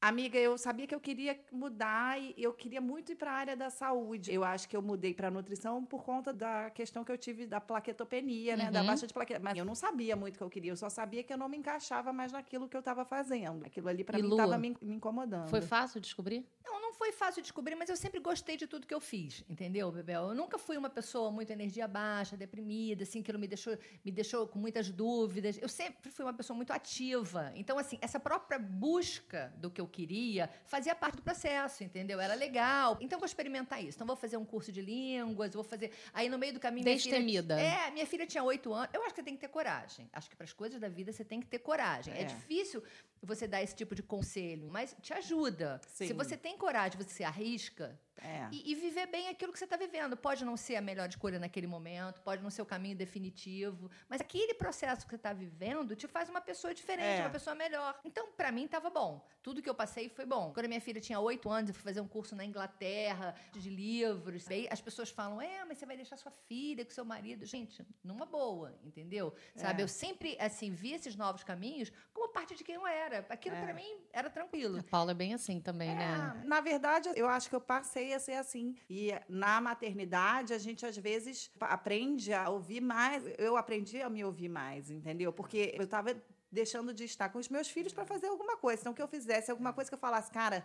Amiga, 0.00 0.38
eu 0.38 0.58
sabia 0.58 0.86
que 0.86 0.94
eu 0.94 1.00
queria 1.00 1.42
mudar 1.50 2.20
e 2.20 2.34
eu 2.36 2.52
queria 2.52 2.78
muito 2.80 3.12
ir 3.12 3.16
para 3.16 3.30
a 3.32 3.34
área 3.34 3.56
da 3.56 3.70
saúde. 3.70 4.30
Eu 4.34 4.44
acho 4.44 4.68
que 4.68 4.76
eu 4.76 4.82
mudei 4.82 5.14
para 5.14 5.30
nutrição 5.30 5.82
por 5.82 6.04
conta 6.04 6.30
da 6.30 6.70
questão 6.70 7.02
que 7.02 7.10
eu 7.10 7.16
tive 7.16 7.46
da 7.46 7.58
plaquetopenia, 7.58 8.54
né, 8.54 8.70
da 8.70 8.80
Uhum. 8.80 8.86
baixa 8.86 9.06
de 9.06 9.14
plaqueta. 9.14 9.40
Mas 9.40 9.56
eu 9.56 9.64
não 9.64 9.74
sabia 9.74 10.14
muito 10.14 10.34
o 10.34 10.38
que 10.38 10.44
eu 10.44 10.50
queria, 10.50 10.72
eu 10.72 10.76
só 10.76 10.90
sabia 10.90 11.24
que 11.24 11.32
eu 11.32 11.38
não 11.38 11.48
me 11.48 11.56
encaixava 11.56 12.12
mais 12.12 12.32
naquilo 12.32 12.68
que 12.68 12.76
eu 12.76 12.80
estava 12.80 13.02
fazendo. 13.06 13.64
Aquilo 13.64 13.88
ali 13.88 14.04
para 14.04 14.18
mim 14.18 14.28
estava 14.28 14.58
me, 14.58 14.76
me 14.82 14.94
incomodando. 14.96 15.48
Foi 15.48 15.60
fácil 15.62 16.00
descobrir? 16.00 16.46
Não 16.64 16.83
foi 16.94 17.12
fácil 17.12 17.42
descobrir, 17.42 17.74
mas 17.74 17.88
eu 17.88 17.96
sempre 17.96 18.20
gostei 18.20 18.56
de 18.56 18.66
tudo 18.66 18.86
que 18.86 18.94
eu 18.94 19.00
fiz, 19.00 19.44
entendeu, 19.48 19.90
Bebel? 19.90 20.28
Eu 20.30 20.34
nunca 20.34 20.58
fui 20.58 20.76
uma 20.76 20.90
pessoa 20.90 21.30
muito 21.30 21.50
energia 21.50 21.86
baixa, 21.86 22.36
deprimida, 22.36 23.02
assim, 23.02 23.20
aquilo 23.20 23.38
me 23.38 23.46
deixou, 23.46 23.76
me 24.04 24.10
deixou 24.10 24.46
com 24.48 24.58
muitas 24.58 24.90
dúvidas. 24.90 25.58
Eu 25.60 25.68
sempre 25.68 26.10
fui 26.10 26.24
uma 26.24 26.32
pessoa 26.32 26.56
muito 26.56 26.72
ativa. 26.72 27.52
Então, 27.54 27.78
assim, 27.78 27.98
essa 28.00 28.18
própria 28.20 28.58
busca 28.58 29.52
do 29.56 29.70
que 29.70 29.80
eu 29.80 29.86
queria 29.88 30.48
fazia 30.66 30.94
parte 30.94 31.16
do 31.16 31.22
processo, 31.22 31.82
entendeu? 31.84 32.20
Era 32.20 32.34
legal. 32.34 32.96
Então, 33.00 33.18
vou 33.18 33.26
experimentar 33.26 33.82
isso. 33.82 33.96
Então, 33.96 34.06
vou 34.06 34.16
fazer 34.16 34.36
um 34.36 34.44
curso 34.44 34.70
de 34.70 34.80
línguas, 34.80 35.54
vou 35.54 35.64
fazer... 35.64 35.90
Aí, 36.12 36.28
no 36.28 36.38
meio 36.38 36.52
do 36.52 36.60
caminho... 36.60 36.84
minha 36.84 36.98
filha- 36.98 37.12
Destemida. 37.18 37.60
É, 37.60 37.90
minha 37.90 38.06
filha 38.06 38.26
tinha 38.26 38.42
oito 38.44 38.72
anos. 38.72 38.90
Eu 38.92 39.02
acho 39.02 39.10
que 39.14 39.20
você 39.20 39.24
tem 39.24 39.34
que 39.34 39.40
ter 39.40 39.48
coragem. 39.48 40.08
Acho 40.12 40.28
que 40.30 40.36
para 40.36 40.44
as 40.44 40.52
coisas 40.52 40.80
da 40.80 40.88
vida 40.88 41.12
você 41.12 41.24
tem 41.24 41.40
que 41.40 41.46
ter 41.46 41.58
coragem. 41.58 42.12
É, 42.14 42.22
É. 42.22 42.24
difícil 42.24 42.82
você 43.22 43.46
dar 43.48 43.62
esse 43.62 43.74
tipo 43.74 43.94
de 43.94 44.02
conselho, 44.02 44.68
mas 44.70 44.94
te 45.00 45.12
ajuda. 45.14 45.80
Sim. 45.88 46.06
Se 46.08 46.12
você 46.12 46.36
tem 46.36 46.58
coragem, 46.58 46.83
você 46.90 47.10
se 47.10 47.24
arrisca 47.24 47.98
É. 48.22 48.48
e, 48.52 48.70
e 48.72 48.74
viver 48.74 49.06
bem 49.06 49.28
aquilo 49.28 49.52
que 49.52 49.58
você 49.58 49.64
está 49.64 49.76
vivendo. 49.76 50.16
Pode 50.16 50.44
não 50.44 50.56
ser 50.56 50.76
a 50.76 50.80
melhor 50.80 51.08
escolha 51.08 51.38
naquele 51.38 51.66
momento, 51.66 52.20
pode 52.22 52.42
não 52.42 52.50
ser 52.50 52.62
o 52.62 52.66
caminho 52.66 52.96
definitivo, 52.96 53.90
mas 54.08 54.20
aquele 54.20 54.54
processo 54.54 55.04
que 55.04 55.10
você 55.10 55.16
está 55.16 55.32
vivendo 55.32 55.94
te 55.96 56.06
faz 56.06 56.28
uma 56.28 56.40
pessoa 56.40 56.72
diferente, 56.74 57.20
É. 57.20 57.20
uma 57.22 57.30
pessoa 57.30 57.54
melhor. 57.56 57.98
Então, 58.04 58.28
para 58.36 58.50
mim, 58.52 58.64
estava 58.64 58.88
bom. 58.90 59.26
Tudo 59.42 59.60
que 59.62 59.68
eu 59.68 59.74
passei 59.74 60.08
foi 60.08 60.24
bom. 60.24 60.52
Quando 60.52 60.66
a 60.66 60.68
minha 60.68 60.80
filha 60.80 61.00
tinha 61.00 61.18
oito 61.20 61.50
anos, 61.50 61.68
eu 61.70 61.74
fui 61.74 61.82
fazer 61.82 62.00
um 62.00 62.08
curso 62.08 62.34
na 62.34 62.44
Inglaterra 62.44 63.34
de 63.52 63.68
livros. 63.68 64.48
Aí 64.50 64.66
as 64.70 64.80
pessoas 64.80 65.10
falam: 65.10 65.40
é, 65.40 65.64
mas 65.64 65.78
você 65.78 65.86
vai 65.86 65.96
deixar 65.96 66.16
sua 66.16 66.30
filha 66.30 66.84
com 66.84 66.90
seu 66.90 67.04
marido. 67.04 67.44
Gente, 67.44 67.84
numa 68.02 68.24
boa, 68.26 68.78
entendeu? 68.82 69.34
Sabe? 69.56 69.82
É. 69.82 69.84
Eu 69.84 69.88
sempre, 69.88 70.36
assim, 70.40 70.72
vi 70.72 70.92
esses 70.92 71.14
novos 71.16 71.42
caminhos 71.44 71.92
como 72.12 72.28
parte 72.32 72.54
de 72.54 72.64
quem 72.64 72.76
eu 72.76 72.86
era. 72.86 73.24
Aquilo, 73.28 73.56
É. 73.56 73.62
para 73.62 73.74
mim, 73.74 73.98
era 74.12 74.30
tranquilo. 74.30 74.78
A 74.78 74.82
Paula 74.82 75.10
é 75.10 75.14
bem 75.14 75.34
assim 75.34 75.60
também, 75.60 75.94
né? 75.94 76.42
Na 76.44 76.60
verdade, 76.60 77.10
eu 77.14 77.28
acho 77.28 77.48
que 77.48 77.54
eu 77.54 77.60
passei 77.60 78.03
a 78.12 78.20
ser 78.20 78.34
assim. 78.34 78.76
E 78.90 79.10
na 79.28 79.60
maternidade, 79.60 80.52
a 80.52 80.58
gente 80.58 80.84
às 80.84 80.96
vezes 80.96 81.50
aprende 81.60 82.32
a 82.32 82.48
ouvir 82.50 82.80
mais. 82.80 83.22
Eu 83.38 83.56
aprendi 83.56 84.02
a 84.02 84.10
me 84.10 84.24
ouvir 84.24 84.48
mais, 84.48 84.90
entendeu? 84.90 85.32
Porque 85.32 85.72
eu 85.76 85.84
estava 85.84 86.14
deixando 86.50 86.92
de 86.92 87.04
estar 87.04 87.28
com 87.30 87.38
os 87.38 87.48
meus 87.48 87.68
filhos 87.68 87.92
para 87.92 88.04
fazer 88.04 88.26
alguma 88.28 88.56
coisa. 88.56 88.80
Então, 88.82 88.94
que 88.94 89.02
eu 89.02 89.08
fizesse 89.08 89.50
alguma 89.50 89.72
coisa 89.72 89.90
que 89.90 89.94
eu 89.94 89.98
falasse, 89.98 90.30
cara. 90.30 90.64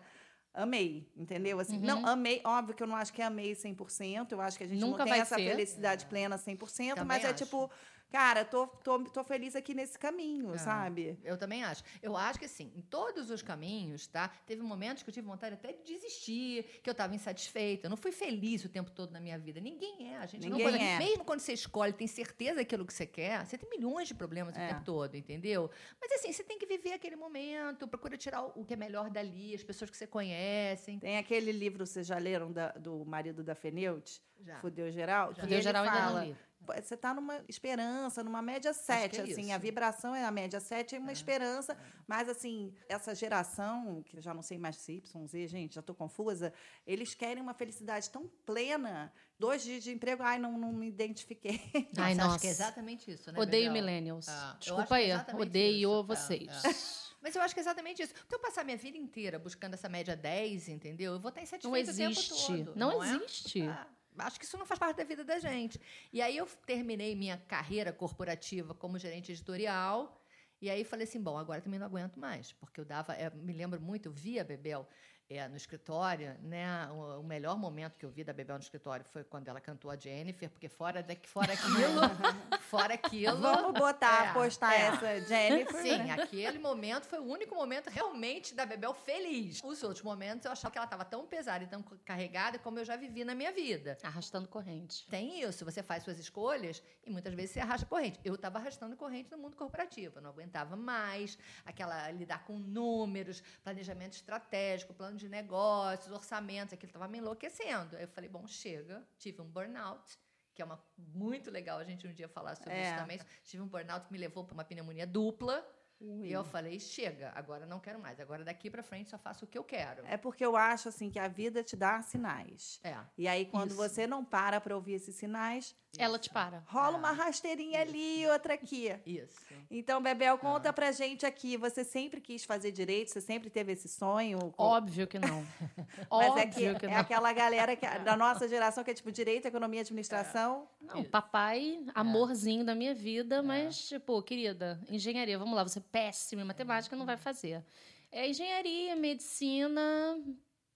Amei, 0.53 1.07
entendeu? 1.15 1.59
Assim, 1.59 1.77
Não, 1.77 2.03
amei, 2.07 2.41
óbvio 2.43 2.75
que 2.75 2.81
eu 2.81 2.87
não 2.87 2.95
acho 2.95 3.13
que 3.13 3.21
amei 3.21 3.53
100%, 3.53 4.31
eu 4.31 4.41
acho 4.41 4.57
que 4.57 4.63
a 4.63 4.67
gente 4.67 4.79
Nunca 4.79 5.05
não 5.05 5.11
tem 5.11 5.21
essa 5.21 5.35
ser. 5.35 5.47
felicidade 5.47 6.05
plena 6.07 6.37
100%, 6.37 6.95
Também 6.95 7.05
mas 7.05 7.23
é 7.23 7.27
acho. 7.27 7.43
tipo, 7.43 7.69
cara, 8.11 8.43
tô, 8.45 8.67
tô, 8.67 9.03
tô 9.05 9.23
feliz 9.23 9.55
aqui 9.55 9.73
nesse 9.73 9.97
caminho, 9.97 10.53
É. 10.53 10.57
sabe? 10.57 11.17
Eu 11.23 11.37
também 11.37 11.63
acho. 11.63 11.83
Eu 12.01 12.15
acho 12.15 12.39
que, 12.39 12.45
assim, 12.45 12.71
em 12.75 12.81
todos 12.81 13.29
os 13.29 13.41
caminhos, 13.41 14.07
tá? 14.07 14.29
Teve 14.45 14.61
momentos 14.61 15.03
que 15.03 15.09
eu 15.09 15.13
tive 15.13 15.27
vontade 15.27 15.55
até 15.55 15.73
de 15.73 15.83
desistir, 15.83 16.63
que 16.83 16.89
eu 16.89 16.93
estava 16.93 17.13
insatisfeita. 17.15 17.87
Eu 17.87 17.89
não 17.89 17.97
fui 17.97 18.11
feliz 18.11 18.63
o 18.65 18.69
tempo 18.69 18.91
todo 18.91 19.11
na 19.11 19.19
minha 19.19 19.37
vida. 19.39 19.59
Ninguém 19.59 20.13
é. 20.13 20.17
A 20.17 20.25
gente 20.25 20.47
Ninguém 20.49 20.65
não 20.65 20.71
pode- 20.71 20.83
é. 20.83 20.97
Mesmo 20.99 21.23
quando 21.25 21.39
você 21.39 21.53
escolhe, 21.53 21.93
tem 21.93 22.07
certeza 22.07 22.55
daquilo 22.55 22.85
que 22.85 22.93
você 22.93 23.05
quer, 23.05 23.45
você 23.45 23.57
tem 23.57 23.69
milhões 23.69 24.07
de 24.07 24.13
problemas 24.15 24.55
o 24.55 24.59
É. 24.59 24.67
tempo 24.69 24.83
todo, 24.83 25.15
entendeu? 25.15 25.69
Mas, 26.01 26.11
assim, 26.13 26.31
você 26.31 26.43
tem 26.43 26.57
que 26.59 26.65
viver 26.65 26.93
aquele 26.93 27.15
momento, 27.15 27.87
procura 27.87 28.15
tirar 28.17 28.43
o 28.43 28.59
o 28.59 28.65
que 28.65 28.73
é 28.73 28.77
melhor 28.77 29.09
dali, 29.09 29.55
as 29.55 29.63
pessoas 29.63 29.89
que 29.89 29.95
você 29.95 30.05
conhece. 30.05 30.97
Tem 30.99 31.17
aquele 31.17 31.51
livro, 31.51 31.85
vocês 31.85 32.05
já 32.05 32.17
leram, 32.17 32.51
da- 32.51 32.71
do 32.73 33.05
marido 33.05 33.41
da 33.43 33.55
Feneute? 33.55 34.21
Já. 34.41 34.59
Fudeu 34.59 34.91
Geral? 34.91 35.33
que 35.33 35.39
Fudeu 35.41 35.61
geral 35.61 35.83
ainda 35.85 35.97
fala, 35.97 36.19
não 36.21 36.27
li. 36.27 36.35
Você 36.61 36.93
está 36.93 37.13
numa 37.13 37.43
esperança, 37.47 38.23
numa 38.23 38.41
média 38.41 38.73
7, 38.73 39.19
é 39.19 39.23
assim, 39.23 39.41
isso. 39.41 39.51
a 39.53 39.57
vibração 39.57 40.13
é 40.13 40.23
a 40.23 40.31
média 40.31 40.59
7 40.59 40.95
é 40.95 40.99
uma 40.99 41.11
esperança, 41.11 41.75
mas 42.07 42.29
assim, 42.29 42.73
essa 42.87 43.15
geração, 43.15 44.03
que 44.03 44.17
eu 44.17 44.21
já 44.21 44.33
não 44.33 44.41
sei 44.41 44.57
mais 44.57 44.75
se 44.75 44.93
Y, 44.93 45.27
Z, 45.27 45.47
gente, 45.47 45.75
já 45.75 45.79
estou 45.79 45.95
confusa, 45.95 46.53
eles 46.85 47.15
querem 47.15 47.41
uma 47.41 47.53
felicidade 47.53 48.09
tão 48.09 48.27
plena, 48.45 49.11
dois 49.39 49.63
dias 49.63 49.83
de 49.83 49.91
emprego, 49.91 50.21
ai, 50.21 50.37
não, 50.37 50.57
não 50.57 50.71
me 50.71 50.87
identifiquei. 50.87 51.59
Ai, 51.97 52.13
Nossa, 52.13 52.15
nossa. 52.15 52.35
Acho 52.35 52.41
que 52.41 52.47
é 52.47 52.51
exatamente 52.51 53.11
isso, 53.11 53.31
né, 53.31 53.39
Odeio 53.39 53.71
millennials. 53.71 54.27
Ah, 54.27 54.31
eu 54.31 54.47
acho 54.49 54.59
Desculpa 54.59 54.99
é 54.99 55.13
aí, 55.13 55.25
odeio 55.41 55.89
isso. 55.89 56.01
É, 56.01 56.15
vocês. 56.15 56.65
é. 56.65 57.09
Mas 57.21 57.35
eu 57.35 57.41
acho 57.41 57.53
que 57.53 57.59
é 57.59 57.63
exatamente 57.63 58.01
isso. 58.01 58.13
Então, 58.25 58.39
eu 58.39 58.41
passar 58.41 58.63
minha 58.63 58.77
vida 58.77 58.97
inteira 58.97 59.37
buscando 59.37 59.73
essa 59.73 59.89
média 59.89 60.15
10, 60.15 60.69
entendeu? 60.69 61.13
Eu 61.13 61.19
vou 61.19 61.29
estar 61.29 61.41
insatisfeita 61.41 61.87
Não 61.87 61.93
o 61.93 61.97
tempo 61.97 62.11
existe. 62.11 62.47
todo. 62.47 62.73
Não, 62.75 63.03
é? 63.03 63.15
existe. 63.15 63.61
Ah, 63.63 63.87
acho 64.19 64.39
que 64.39 64.45
isso 64.45 64.57
não 64.57 64.65
faz 64.65 64.79
parte 64.79 64.97
da 64.97 65.03
vida 65.03 65.23
da 65.23 65.39
gente. 65.39 65.79
E 66.11 66.21
aí 66.21 66.37
eu 66.37 66.45
terminei 66.65 67.15
minha 67.15 67.37
carreira 67.37 67.91
corporativa 67.91 68.73
como 68.73 68.97
gerente 68.97 69.31
editorial. 69.31 70.21
E 70.61 70.69
aí 70.69 70.83
falei 70.83 71.05
assim, 71.05 71.21
bom, 71.21 71.37
agora 71.37 71.61
também 71.61 71.79
não 71.79 71.87
aguento 71.87 72.19
mais, 72.19 72.51
porque 72.51 72.81
eu 72.81 72.85
dava, 72.85 73.13
é, 73.13 73.29
me 73.29 73.53
lembro 73.53 73.79
muito, 73.79 74.07
eu 74.07 74.11
via 74.11 74.43
Bebel 74.43 74.87
é, 75.29 75.47
no 75.47 75.55
escritório, 75.55 76.35
né? 76.41 76.87
O, 76.91 77.19
o 77.19 77.23
melhor 77.23 77.55
momento 77.55 77.97
que 77.97 78.05
eu 78.05 78.09
vi 78.09 78.23
da 78.23 78.33
Bebel 78.33 78.55
no 78.55 78.63
escritório 78.63 79.05
foi 79.11 79.23
quando 79.23 79.47
ela 79.47 79.61
cantou 79.61 79.91
a 79.91 79.95
Jennifer, 79.95 80.49
porque 80.49 80.67
fora 80.67 81.03
daqui, 81.03 81.29
fora 81.29 81.53
aquilo, 81.53 82.01
fora 82.61 82.93
aquilo. 82.95 83.37
Vamos 83.39 83.79
botar, 83.79 84.29
É, 84.29 84.33
postar 84.33 84.73
é. 84.73 84.81
essa 84.87 85.21
Jennifer. 85.21 85.81
Sim, 85.81 85.97
né? 85.99 86.13
aquele 86.13 86.57
momento 86.57 87.05
foi 87.05 87.19
o 87.19 87.25
único 87.25 87.53
momento 87.53 87.89
realmente 87.89 88.55
da 88.55 88.65
Bebel 88.65 88.93
feliz. 88.95 89.61
Os 89.63 89.83
outros 89.83 90.01
momentos 90.01 90.45
eu 90.45 90.51
achava 90.51 90.71
que 90.71 90.79
ela 90.79 90.85
estava 90.85 91.05
tão 91.05 91.27
pesada 91.27 91.63
e 91.63 91.67
tão 91.67 91.83
carregada 92.03 92.57
como 92.57 92.79
eu 92.79 92.85
já 92.85 92.95
vivi 92.95 93.23
na 93.23 93.35
minha 93.35 93.51
vida. 93.51 93.99
Arrastando 94.01 94.47
corrente. 94.47 95.05
Tem 95.09 95.43
isso, 95.43 95.63
você 95.63 95.83
faz 95.83 96.03
suas 96.03 96.17
escolhas 96.17 96.81
e 97.05 97.11
muitas 97.11 97.35
vezes 97.35 97.51
você 97.51 97.59
arrasta 97.59 97.85
corrente. 97.85 98.19
Eu 98.23 98.33
estava 98.33 98.57
arrastando 98.57 98.95
corrente 98.95 99.29
no 99.29 99.37
mundo 99.37 99.55
corporativo, 99.55 100.17
eu 100.17 100.21
não 100.23 100.31
aguentava 100.31 100.75
mais 100.75 101.37
aquela 101.63 102.09
lidar 102.09 102.43
com 102.45 102.57
números, 102.57 103.43
planejamento 103.63 104.13
estratégico, 104.13 104.91
plano 104.91 105.18
de 105.19 105.29
negócios, 105.29 106.11
orçamentos, 106.11 106.73
aquilo 106.73 106.89
estava 106.89 107.07
me 107.07 107.17
enlouquecendo. 107.19 107.95
Aí 107.95 108.03
eu 108.03 108.07
falei, 108.07 108.29
bom, 108.29 108.47
chega, 108.47 109.05
tive 109.17 109.41
um 109.41 109.45
burnout. 109.45 110.17
Que 110.55 110.61
é 110.61 110.65
uma, 110.65 110.83
muito 110.97 111.49
legal 111.51 111.77
a 111.79 111.83
gente 111.83 112.05
um 112.07 112.11
dia 112.13 112.27
falar 112.27 112.55
sobre 112.55 112.73
É. 112.73 112.89
isso 112.89 112.95
também. 112.97 113.19
Tive 113.43 113.63
um 113.63 113.67
burnout 113.67 114.07
que 114.07 114.11
me 114.11 114.17
levou 114.17 114.43
para 114.43 114.53
uma 114.53 114.63
pneumonia 114.65 115.07
dupla. 115.07 115.65
Ui. 116.01 116.27
E 116.27 116.31
eu 116.31 116.45
falei, 116.45 116.79
chega, 116.79 117.31
agora 117.35 117.65
não 117.65 117.79
quero 117.79 117.99
mais. 117.99 118.19
Agora 118.21 118.43
daqui 118.43 118.69
para 118.69 118.81
frente 118.81 119.09
só 119.09 119.17
faço 119.17 119.43
o 119.43 119.47
que 119.47 119.57
eu 119.57 119.63
quero. 119.65 120.05
É 120.05 120.15
porque 120.15 120.45
eu 120.45 120.55
acho 120.55 120.87
assim 120.87 121.09
que 121.09 121.19
a 121.19 121.27
vida 121.27 121.61
te 121.61 121.75
dá 121.75 122.01
sinais. 122.01 122.79
É. 122.83 122.97
E 123.17 123.27
aí, 123.27 123.45
quando 123.45 123.71
Isso. 123.71 123.77
você 123.77 124.07
não 124.07 124.23
para 124.23 124.61
para 124.61 124.75
ouvir 124.75 124.93
esses 124.93 125.15
sinais, 125.15 125.75
Ela 125.97 126.19
te 126.19 126.29
para. 126.29 126.63
rola 126.67 126.95
Ah, 126.95 126.99
uma 126.99 127.11
rasteirinha 127.11 127.81
ali 127.81 128.21
e 128.21 128.27
outra 128.27 128.53
aqui. 128.53 128.95
Isso. 129.05 129.39
Então, 129.71 130.01
Bebel, 130.01 130.37
conta 130.37 130.71
pra 130.71 130.91
gente 130.91 131.25
aqui. 131.25 131.57
Você 131.57 131.83
sempre 131.83 132.21
quis 132.21 132.43
fazer 132.43 132.71
direito? 132.71 133.09
Você 133.09 133.21
sempre 133.21 133.49
teve 133.49 133.73
esse 133.73 133.87
sonho? 133.87 134.53
Óbvio 134.57 135.07
que 135.07 135.17
não. 135.17 135.43
Mas 136.11 136.29
Óbvio 136.29 136.39
é 136.39 136.45
que, 136.47 136.79
que 136.79 136.85
é 136.85 136.89
não. 136.89 136.97
aquela 136.97 137.33
galera 137.33 137.75
que, 137.75 137.87
da 137.99 138.15
nossa 138.15 138.47
geração 138.47 138.83
que 138.83 138.91
é 138.91 138.93
tipo 138.93 139.11
direito, 139.11 139.47
economia 139.47 139.79
e 139.79 139.81
administração. 139.81 140.67
Não, 140.79 141.03
papai, 141.03 141.83
amorzinho 141.95 142.63
da 142.63 142.75
minha 142.75 142.93
vida, 142.93 143.41
mas, 143.41 143.87
tipo, 143.87 144.21
querida, 144.21 144.79
engenharia, 144.89 145.37
vamos 145.37 145.55
lá, 145.55 145.63
você 145.63 145.79
é 145.79 145.83
péssima 145.91 146.41
em 146.41 146.45
matemática, 146.45 146.95
não 146.95 147.05
vai 147.05 147.17
fazer. 147.17 147.63
É 148.11 148.27
engenharia, 148.29 148.95
medicina, 148.95 150.17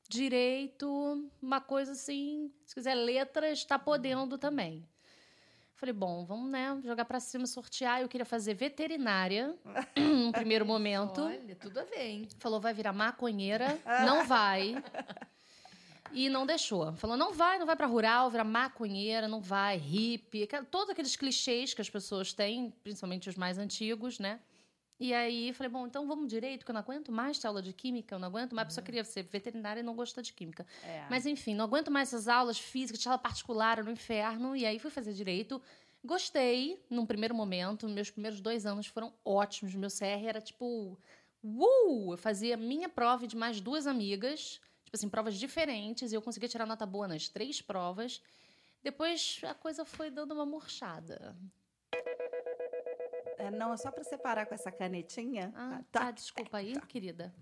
direito, 0.10 1.30
uma 1.42 1.62
coisa 1.62 1.94
assim, 1.94 2.52
se 2.66 2.76
quiser 2.76 2.96
letras, 2.96 3.64
tá 3.64 3.80
podendo 3.80 4.38
também. 4.38 4.88
Falei, 5.76 5.94
bom, 5.94 6.24
vamos, 6.24 6.50
né, 6.50 6.80
jogar 6.84 7.04
pra 7.06 7.20
cima, 7.20 7.46
sortear. 7.46 8.02
Eu 8.02 8.08
queria 8.08 8.26
fazer 8.26 8.54
veterinária, 8.54 9.56
no 9.98 10.32
primeiro 10.32 10.66
momento. 10.66 11.22
Olha, 11.22 11.56
tudo 11.56 11.80
a 11.80 11.84
ver, 11.84 12.08
hein? 12.08 12.28
Falou, 12.40 12.62
vai 12.62 12.74
virar 12.74 12.94
maconheira. 12.94 13.78
Não 14.06 14.26
vai. 14.26 14.82
E 16.12 16.30
não 16.30 16.46
deixou. 16.46 16.94
Falou, 16.94 17.18
não 17.18 17.34
vai, 17.34 17.58
não 17.58 17.66
vai 17.66 17.76
pra 17.76 17.88
rural, 17.88 18.30
virar 18.30 18.44
maconheira, 18.44 19.28
não 19.28 19.42
vai, 19.42 19.78
hippie. 19.78 20.48
Todos 20.70 20.92
aqueles 20.92 21.16
clichês 21.16 21.74
que 21.74 21.82
as 21.82 21.90
pessoas 21.90 22.34
têm, 22.34 22.72
principalmente 22.84 23.28
os 23.30 23.36
mais 23.36 23.58
antigos, 23.58 24.20
né? 24.20 24.40
E 25.04 25.14
aí 25.14 25.52
falei, 25.52 25.70
bom, 25.70 25.86
então 25.86 26.08
vamos 26.08 26.30
direito, 26.30 26.64
que 26.64 26.72
eu 26.72 26.74
não 26.74 26.80
aguento 26.80 27.12
mais 27.12 27.38
ter 27.38 27.46
aula 27.46 27.62
de 27.62 27.74
química, 27.74 28.16
eu 28.16 28.20
não 28.20 28.30
aguento 28.30 28.56
mais, 28.56 28.64
a 28.64 28.70
pessoa 28.70 28.86
queria 28.86 29.04
ser 29.04 29.24
veterinária 29.24 29.82
e 29.82 29.84
não 29.84 29.94
gosta 29.94 30.22
de 30.22 30.32
química. 30.32 30.66
É. 30.82 31.06
Mas 31.10 31.26
enfim, 31.26 31.54
não 31.54 31.66
aguento 31.66 31.92
mais 31.92 32.08
essas 32.08 32.30
aulas 32.30 32.58
físicas, 32.58 33.02
tinha 33.02 33.12
aula 33.12 33.22
particular 33.22 33.84
no 33.84 33.92
inferno, 33.92 34.56
e 34.56 34.66
aí 34.66 34.80
fui 34.80 34.90
fazer 34.90 35.12
direito. 35.12 35.62
Gostei 36.06 36.82
num 36.90 37.06
primeiro 37.06 37.36
momento, 37.36 37.86
meus 37.90 38.10
primeiros 38.10 38.40
dois 38.40 38.66
anos 38.66 38.88
foram 38.88 39.12
ótimos. 39.26 39.76
Meu 39.76 39.90
CR 39.90 40.26
era 40.26 40.40
tipo, 40.40 40.98
uh! 41.44 42.14
Eu 42.14 42.18
fazia 42.18 42.56
minha 42.56 42.88
prova 42.88 43.28
de 43.28 43.36
mais 43.36 43.60
duas 43.60 43.86
amigas, 43.86 44.62
tipo 44.86 44.96
assim, 44.96 45.10
provas 45.10 45.36
diferentes, 45.36 46.14
e 46.14 46.16
eu 46.16 46.22
conseguia 46.22 46.48
tirar 46.48 46.66
nota 46.66 46.86
boa 46.86 47.10
nas 47.10 47.28
três 47.28 47.62
provas. 47.62 48.22
Depois 48.82 49.42
a 49.44 49.54
coisa 49.54 49.84
foi 49.84 50.10
dando 50.10 50.34
uma 50.34 50.46
murchada. 50.46 51.36
É, 53.38 53.52
não, 53.52 53.74
é 53.74 53.78
só 53.78 53.92
para 53.92 54.04
separar 54.04 54.46
com 54.46 54.54
essa 54.56 54.72
canetinha. 54.72 55.52
Ah, 55.56 55.82
tá. 55.92 56.00
tá, 56.02 56.12
desculpa 56.12 56.58
aí, 56.58 56.80
querida. 56.88 57.34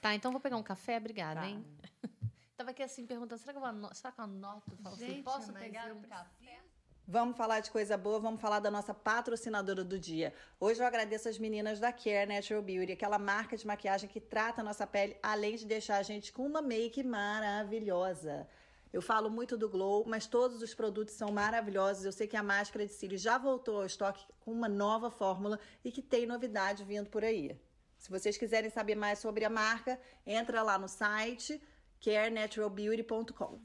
Tá, 0.00 0.14
então 0.14 0.30
vou 0.30 0.40
pegar 0.40 0.56
um 0.56 0.62
café, 0.62 0.96
obrigada, 0.98 1.40
Tá. 1.40 1.46
hein? 1.48 1.64
Tava 2.56 2.70
aqui 2.70 2.82
assim 2.82 3.06
perguntando, 3.06 3.38
será 3.38 3.52
que 3.52 3.58
eu 3.58 3.64
anoto? 3.64 3.94
Será 3.96 4.12
que 4.12 4.20
eu 4.20 4.24
anoto? 4.24 4.72
Eu 4.72 4.76
falo 4.78 4.94
assim, 4.94 5.06
Gente, 5.06 5.22
posso 5.22 5.52
pegar 5.52 5.88
eu 5.88 5.96
um 5.96 6.02
café? 6.02 6.60
Vamos 7.08 7.36
falar 7.36 7.60
de 7.60 7.70
coisa 7.70 7.96
boa, 7.96 8.18
vamos 8.18 8.40
falar 8.40 8.58
da 8.58 8.70
nossa 8.70 8.92
patrocinadora 8.92 9.84
do 9.84 9.96
dia. 9.98 10.32
Hoje 10.58 10.80
eu 10.82 10.86
agradeço 10.86 11.28
as 11.28 11.38
meninas 11.38 11.78
da 11.78 11.92
Care 11.92 12.26
Natural 12.26 12.60
Beauty, 12.62 12.92
aquela 12.92 13.18
marca 13.18 13.56
de 13.56 13.64
maquiagem 13.64 14.08
que 14.08 14.20
trata 14.20 14.60
a 14.60 14.64
nossa 14.64 14.86
pele, 14.86 15.16
além 15.22 15.54
de 15.54 15.66
deixar 15.66 15.98
a 15.98 16.02
gente 16.02 16.32
com 16.32 16.44
uma 16.44 16.60
make 16.60 17.02
maravilhosa. 17.04 18.48
Eu 18.96 19.02
falo 19.02 19.28
muito 19.28 19.58
do 19.58 19.68
Glow, 19.68 20.06
mas 20.06 20.26
todos 20.26 20.62
os 20.62 20.72
produtos 20.72 21.14
são 21.16 21.30
maravilhosos. 21.30 22.06
Eu 22.06 22.12
sei 22.12 22.26
que 22.26 22.34
a 22.34 22.42
máscara 22.42 22.86
de 22.86 22.94
cílios 22.94 23.20
já 23.20 23.36
voltou 23.36 23.76
ao 23.76 23.84
estoque 23.84 24.24
com 24.40 24.50
uma 24.50 24.70
nova 24.70 25.10
fórmula 25.10 25.60
e 25.84 25.92
que 25.92 26.00
tem 26.00 26.24
novidade 26.24 26.82
vindo 26.82 27.10
por 27.10 27.22
aí. 27.22 27.60
Se 27.98 28.08
vocês 28.08 28.38
quiserem 28.38 28.70
saber 28.70 28.94
mais 28.94 29.18
sobre 29.18 29.44
a 29.44 29.50
marca, 29.50 30.00
entra 30.26 30.62
lá 30.62 30.78
no 30.78 30.88
site 30.88 31.60
carenaturalbeauty.com. 32.02 33.60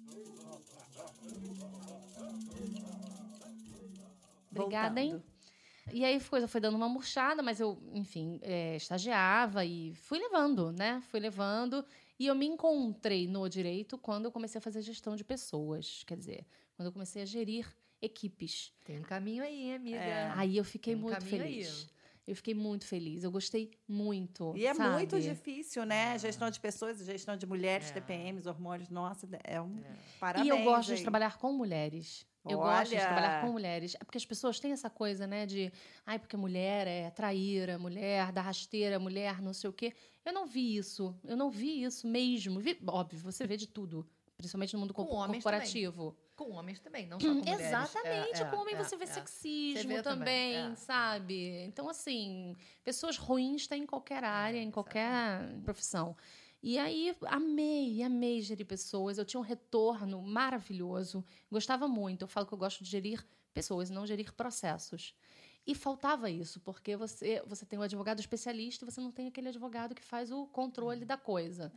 Obrigada, 4.52 5.00
hein? 5.00 5.24
E 5.94 6.04
aí 6.04 6.20
coisa 6.20 6.46
foi 6.46 6.60
dando 6.60 6.76
uma 6.76 6.90
murchada, 6.90 7.42
mas 7.42 7.62
eu, 7.62 7.82
enfim, 7.94 8.38
é, 8.42 8.76
estagiava 8.76 9.64
e 9.64 9.96
fui 9.96 10.20
levando, 10.20 10.74
né? 10.74 11.02
Fui 11.10 11.22
levando. 11.22 11.86
E 12.22 12.28
eu 12.28 12.36
me 12.36 12.46
encontrei 12.46 13.28
no 13.28 13.50
direito 13.50 13.98
quando 13.98 14.26
eu 14.26 14.32
comecei 14.32 14.60
a 14.60 14.62
fazer 14.62 14.84
gestão 14.84 15.16
de 15.16 15.24
pessoas. 15.24 16.04
Quer 16.06 16.16
dizer, 16.16 16.46
quando 16.76 16.86
eu 16.86 16.92
comecei 16.92 17.24
a 17.24 17.26
gerir 17.26 17.66
equipes. 18.00 18.72
Tem 18.86 19.00
um 19.00 19.02
caminho 19.02 19.44
aí, 19.44 19.74
amiga. 19.74 19.98
É. 19.98 20.32
Aí 20.36 20.56
eu 20.56 20.64
fiquei 20.64 20.94
um 20.94 21.00
muito 21.00 21.18
caminho 21.18 21.42
aí. 21.42 21.64
feliz. 21.64 21.90
Eu 22.28 22.36
fiquei 22.36 22.54
muito 22.54 22.86
feliz. 22.86 23.24
Eu 23.24 23.32
gostei 23.32 23.72
muito. 23.88 24.54
E 24.56 24.68
é 24.68 24.74
sabe? 24.76 24.94
muito 24.94 25.20
difícil, 25.20 25.84
né? 25.84 26.16
Gestão 26.20 26.52
de 26.52 26.60
pessoas, 26.60 27.04
gestão 27.04 27.36
de 27.36 27.48
mulheres, 27.48 27.90
É. 27.90 27.94
TPMs, 27.94 28.48
hormônios. 28.48 28.92
Nossa, 28.92 29.28
é 29.44 29.60
um 29.60 29.80
É. 29.80 29.96
parabéns. 30.20 30.46
E 30.46 30.50
eu 30.50 30.64
gosto 30.64 30.92
aí. 30.92 30.98
de 30.98 31.02
trabalhar 31.02 31.40
com 31.40 31.52
mulheres. 31.52 32.24
Eu 32.44 32.58
gosto 32.58 32.90
de 32.90 32.96
Olha! 32.96 33.06
trabalhar 33.06 33.42
com 33.46 33.52
mulheres. 33.52 33.96
É 34.00 34.04
porque 34.04 34.18
as 34.18 34.26
pessoas 34.26 34.60
têm 34.60 34.72
essa 34.72 34.90
coisa, 34.90 35.28
né, 35.28 35.46
de 35.46 35.72
ai, 36.06 36.18
porque 36.18 36.36
mulher 36.36 36.88
é 36.88 37.10
traíra, 37.12 37.78
mulher 37.78 38.32
dá 38.32 38.42
rasteira, 38.42 38.98
mulher 39.00 39.42
não 39.42 39.54
sei 39.54 39.70
o 39.70 39.74
quê. 39.74 39.94
Eu 40.26 40.34
não 40.34 40.46
vi 40.48 40.76
isso. 40.76 41.16
Eu 41.24 41.38
não 41.38 41.50
vi 41.52 41.84
isso 41.84 42.08
mesmo. 42.08 42.60
Vi- 42.60 42.80
óbvio, 42.88 43.20
você 43.20 43.46
vê 43.46 43.56
de 43.58 43.68
tudo. 43.68 44.08
Principalmente 44.38 44.74
no 44.74 44.80
mundo 44.80 44.94
Com 44.94 45.06
co- 45.06 45.28
corporativo. 45.28 46.18
Com 46.36 46.50
homens 46.54 46.80
também, 46.80 47.06
não 47.06 47.20
só 47.20 47.28
com 47.28 47.34
mulheres. 47.36 47.68
Exatamente. 47.68 48.42
É, 48.42 48.46
com 48.46 48.58
homem 48.58 48.74
é, 48.74 48.84
você 48.84 48.98
vê 48.98 49.04
é. 49.04 49.08
sexismo 49.08 49.82
Você 49.84 49.88
vê 49.88 50.02
também, 50.02 50.54
também, 50.56 50.72
é. 50.72 50.76
sabe? 50.76 51.64
Então, 51.66 51.88
assim, 51.88 52.56
pessoas 52.84 53.18
ruins 53.18 53.68
têm 53.68 53.84
em 53.84 53.86
qualquer 53.86 54.24
área, 54.24 54.58
em 54.58 54.72
qualquer 54.72 55.60
profissão. 55.64 56.18
E 56.64 56.78
aí, 56.78 57.16
amei, 57.24 58.04
amei 58.04 58.42
gerir 58.42 58.66
pessoas. 58.66 59.18
Eu 59.18 59.26
tinha 59.26 59.40
um 59.40 59.44
retorno 59.44 60.22
maravilhoso. 60.22 61.26
Gostava 61.50 61.88
muito. 61.88 62.24
Eu 62.24 62.28
falo 62.28 62.46
que 62.46 62.54
eu 62.54 62.58
gosto 62.58 62.84
de 62.84 62.90
gerir 62.90 63.26
pessoas, 63.54 63.90
não 63.90 64.06
gerir 64.06 64.32
processos. 64.34 65.16
E 65.66 65.76
faltava 65.76 66.30
isso, 66.30 66.60
porque 66.60 66.96
você, 66.96 67.42
você 67.46 67.66
tem 67.66 67.78
o 67.78 67.84
advogado 67.84 68.20
especialista 68.20 68.84
e 68.84 68.90
você 68.90 69.00
não 69.00 69.12
tem 69.12 69.28
aquele 69.28 69.50
advogado 69.50 69.94
que 69.94 70.04
faz 70.04 70.32
o 70.32 70.48
controle 70.48 71.06
da 71.06 71.18
coisa. 71.18 71.72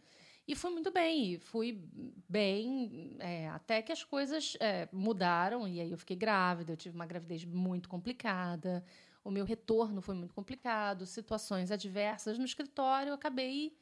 E 0.47 0.55
fui 0.55 0.71
muito 0.71 0.91
bem, 0.91 1.39
fui 1.39 1.83
bem, 2.29 3.17
é, 3.19 3.49
até 3.49 3.81
que 3.83 3.93
as 3.93 4.05
coisas 4.05 4.57
é, 4.61 4.89
mudaram, 4.93 5.67
e 5.67 5.81
aí 5.81 5.91
eu 5.91 5.97
fiquei 5.99 6.17
grávida, 6.17 6.73
eu 6.73 6.77
tive 6.77 6.95
uma 6.95 7.07
gravidez 7.07 7.45
muito 7.45 7.89
complicada, 7.89 8.85
o 9.23 9.31
meu 9.31 9.45
retorno 9.45 10.03
foi 10.03 10.15
muito 10.15 10.35
complicado, 10.35 11.07
situações 11.07 11.71
adversas 11.71 12.39
no 12.39 12.45
escritório, 12.45 13.11
eu 13.11 13.15
acabei 13.15 13.75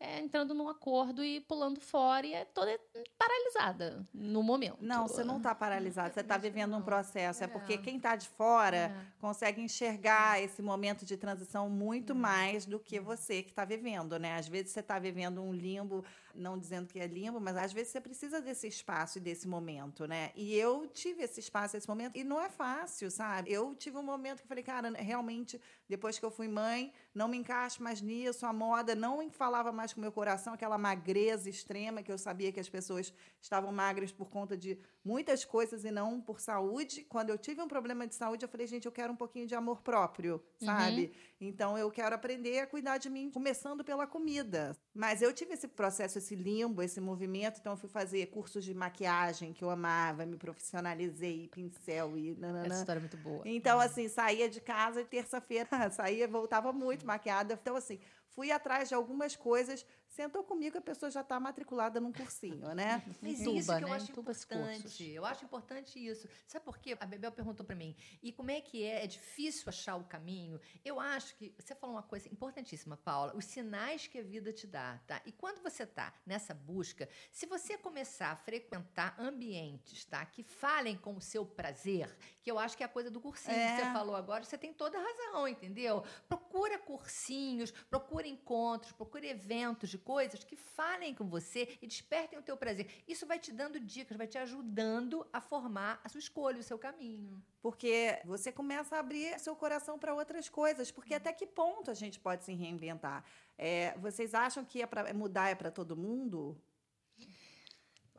é, 0.00 0.20
entrando 0.20 0.54
num 0.54 0.68
acordo 0.68 1.24
e 1.24 1.40
pulando 1.40 1.80
fora, 1.80 2.26
e 2.26 2.32
é 2.32 2.44
toda 2.44 2.78
paralisada 3.18 4.06
no 4.14 4.42
momento. 4.42 4.78
Não, 4.80 5.08
você 5.08 5.24
não 5.24 5.38
está 5.38 5.54
paralisado, 5.54 6.14
você 6.14 6.20
está 6.20 6.36
vivendo 6.36 6.76
um 6.76 6.82
processo. 6.82 7.42
É, 7.42 7.46
É. 7.46 7.48
porque 7.48 7.76
quem 7.78 7.96
está 7.96 8.14
de 8.16 8.28
fora 8.28 8.76
É. 8.76 9.06
consegue 9.20 9.60
enxergar 9.60 10.40
esse 10.40 10.62
momento 10.62 11.04
de 11.04 11.16
transição 11.16 11.68
muito 11.68 12.14
mais 12.14 12.64
do 12.64 12.78
que 12.78 13.00
você 13.00 13.42
que 13.42 13.50
está 13.50 13.64
vivendo, 13.64 14.18
né? 14.18 14.36
Às 14.36 14.46
vezes 14.48 14.70
você 14.72 14.80
está 14.80 14.98
vivendo 14.98 15.42
um 15.42 15.52
limbo, 15.52 16.04
não 16.34 16.56
dizendo 16.56 16.86
que 16.86 17.00
é 17.00 17.06
limbo, 17.06 17.40
mas 17.40 17.56
às 17.56 17.72
vezes 17.72 17.90
você 17.92 18.00
precisa 18.00 18.40
desse 18.40 18.68
espaço 18.68 19.18
e 19.18 19.20
desse 19.20 19.48
momento, 19.48 20.06
né? 20.06 20.30
E 20.36 20.54
eu 20.54 20.86
tive 20.86 21.22
esse 21.24 21.40
espaço, 21.40 21.76
esse 21.76 21.88
momento, 21.88 22.16
e 22.16 22.22
não 22.22 22.40
é 22.40 22.48
fácil, 22.48 23.10
sabe? 23.10 23.50
Eu 23.52 23.74
tive 23.74 23.96
um 23.98 24.02
momento 24.02 24.38
que 24.38 24.44
eu 24.44 24.48
falei, 24.48 24.62
cara, 24.62 24.90
realmente, 24.90 25.60
depois 25.88 26.18
que 26.18 26.24
eu 26.24 26.30
fui 26.30 26.48
mãe, 26.48 26.92
não 27.14 27.28
me 27.28 27.36
encaixo 27.36 27.82
mais 27.82 28.00
nisso, 28.00 28.44
a 28.44 28.52
moda 28.52 28.94
não 28.94 29.30
falava 29.30 29.72
mais 29.72 29.92
com 29.92 30.00
o 30.00 30.02
meu 30.02 30.12
coração, 30.12 30.52
aquela 30.52 30.76
magreza 30.76 31.48
extrema 31.48 32.02
que 32.02 32.12
eu 32.12 32.18
sabia 32.18 32.52
que 32.52 32.60
as 32.60 32.68
pessoas 32.68 33.12
estavam 33.40 33.72
magras 33.72 34.12
por 34.12 34.28
conta 34.28 34.56
de 34.56 34.78
muitas 35.08 35.42
coisas 35.42 35.86
e 35.86 35.90
não 35.90 36.20
por 36.20 36.38
saúde. 36.38 37.02
Quando 37.08 37.30
eu 37.30 37.38
tive 37.38 37.62
um 37.62 37.68
problema 37.68 38.06
de 38.06 38.14
saúde, 38.14 38.44
eu 38.44 38.48
falei, 38.48 38.66
gente, 38.66 38.84
eu 38.84 38.92
quero 38.92 39.10
um 39.10 39.16
pouquinho 39.16 39.46
de 39.46 39.54
amor 39.54 39.80
próprio, 39.80 40.42
sabe? 40.62 41.10
Então 41.40 41.78
eu 41.78 41.90
quero 41.90 42.14
aprender 42.14 42.58
a 42.58 42.66
cuidar 42.66 42.98
de 42.98 43.08
mim, 43.08 43.30
começando 43.30 43.82
pela 43.82 44.06
comida. 44.06 44.76
Mas 44.94 45.22
eu 45.22 45.32
tive 45.32 45.54
esse 45.54 45.66
processo, 45.66 46.18
esse 46.18 46.34
limbo, 46.34 46.82
esse 46.82 47.00
movimento, 47.00 47.58
então 47.58 47.72
eu 47.72 47.76
fui 47.78 47.88
fazer 47.88 48.26
cursos 48.26 48.62
de 48.62 48.74
maquiagem 48.74 49.54
que 49.54 49.64
eu 49.64 49.70
amava, 49.70 50.26
me 50.26 50.36
profissionalizei, 50.36 51.48
pincel 51.48 52.18
e 52.18 52.34
nananã. 52.34 52.66
Essa 52.66 52.80
história 52.80 52.98
é 52.98 53.00
muito 53.00 53.16
boa. 53.16 53.42
Então, 53.46 53.80
assim, 53.80 54.08
saía 54.08 54.48
de 54.48 54.60
casa 54.60 55.02
terça-feira, 55.04 55.68
saía, 55.90 56.28
voltava 56.28 56.70
muito 56.70 57.06
maquiada. 57.06 57.58
Então, 57.60 57.76
assim, 57.76 57.98
fui 58.38 58.52
atrás 58.52 58.88
de 58.88 58.94
algumas 58.94 59.34
coisas. 59.34 59.84
Sentou 60.06 60.44
comigo, 60.44 60.78
a 60.78 60.80
pessoa 60.80 61.10
já 61.10 61.22
está 61.22 61.40
matriculada 61.40 62.00
num 62.00 62.12
cursinho, 62.12 62.72
né? 62.72 63.02
Mas 63.20 63.40
Entuba, 63.40 63.58
isso 63.58 63.76
que 63.76 63.84
eu 63.84 63.88
né? 63.88 63.94
acho 63.94 64.04
esses 64.04 64.10
importante. 64.10 65.10
Eu 65.10 65.24
acho 65.26 65.44
importante 65.44 66.06
isso. 66.06 66.28
Sabe 66.46 66.64
por 66.64 66.78
quê? 66.78 66.96
A 67.00 67.04
Bebel 67.04 67.32
perguntou 67.32 67.66
para 67.66 67.74
mim. 67.74 67.96
E 68.22 68.32
como 68.32 68.52
é 68.52 68.60
que 68.60 68.84
é? 68.84 69.04
É 69.04 69.06
difícil 69.08 69.64
achar 69.68 69.96
o 69.96 70.04
caminho? 70.04 70.60
Eu 70.84 71.00
acho 71.00 71.34
que 71.34 71.52
você 71.58 71.74
falou 71.74 71.96
uma 71.96 72.02
coisa 72.02 72.28
importantíssima, 72.28 72.96
Paula. 72.96 73.34
Os 73.36 73.44
sinais 73.44 74.06
que 74.06 74.18
a 74.18 74.22
vida 74.22 74.52
te 74.52 74.68
dá, 74.68 75.00
tá? 75.06 75.20
E 75.26 75.32
quando 75.32 75.60
você 75.60 75.84
tá 75.84 76.14
nessa 76.24 76.54
busca, 76.54 77.08
se 77.32 77.44
você 77.44 77.76
começar 77.76 78.30
a 78.30 78.36
frequentar 78.36 79.16
ambientes, 79.18 80.04
tá? 80.04 80.24
Que 80.24 80.44
falem 80.44 80.96
com 80.96 81.16
o 81.16 81.20
seu 81.20 81.44
prazer, 81.44 82.16
que 82.40 82.50
eu 82.50 82.58
acho 82.58 82.76
que 82.76 82.84
é 82.84 82.86
a 82.86 82.88
coisa 82.88 83.10
do 83.10 83.20
cursinho 83.20 83.56
É. 83.56 83.76
que 83.76 83.82
você 83.82 83.92
falou 83.92 84.14
agora, 84.14 84.44
você 84.44 84.56
tem 84.56 84.72
toda 84.72 84.96
a 84.96 85.02
razão, 85.02 85.46
entendeu? 85.48 86.04
Procura 86.28 86.78
cursinhos, 86.78 87.72
procura 87.90 88.27
encontros, 88.28 88.92
procura 88.92 89.26
eventos 89.26 89.90
de 89.90 89.98
coisas 89.98 90.44
que 90.44 90.56
falem 90.56 91.14
com 91.14 91.28
você 91.28 91.78
e 91.82 91.86
despertem 91.86 92.38
o 92.38 92.42
teu 92.42 92.56
prazer. 92.56 92.86
Isso 93.06 93.26
vai 93.26 93.38
te 93.38 93.52
dando 93.52 93.80
dicas, 93.80 94.16
vai 94.16 94.26
te 94.26 94.38
ajudando 94.38 95.26
a 95.32 95.40
formar 95.40 96.00
a 96.04 96.08
sua 96.08 96.20
escolha, 96.20 96.60
o 96.60 96.62
seu 96.62 96.78
caminho. 96.78 97.42
Porque 97.60 98.20
você 98.24 98.52
começa 98.52 98.96
a 98.96 99.00
abrir 99.00 99.38
seu 99.38 99.56
coração 99.56 99.98
para 99.98 100.14
outras 100.14 100.48
coisas. 100.48 100.90
Porque 100.90 101.14
até 101.14 101.32
que 101.32 101.46
ponto 101.46 101.90
a 101.90 101.94
gente 101.94 102.20
pode 102.20 102.44
se 102.44 102.52
reinventar? 102.52 103.24
É, 103.56 103.96
vocês 103.98 104.34
acham 104.34 104.64
que 104.64 104.80
é 104.82 104.86
pra, 104.86 105.12
mudar 105.12 105.48
é 105.48 105.54
para 105.54 105.70
todo 105.70 105.96
mundo? 105.96 106.56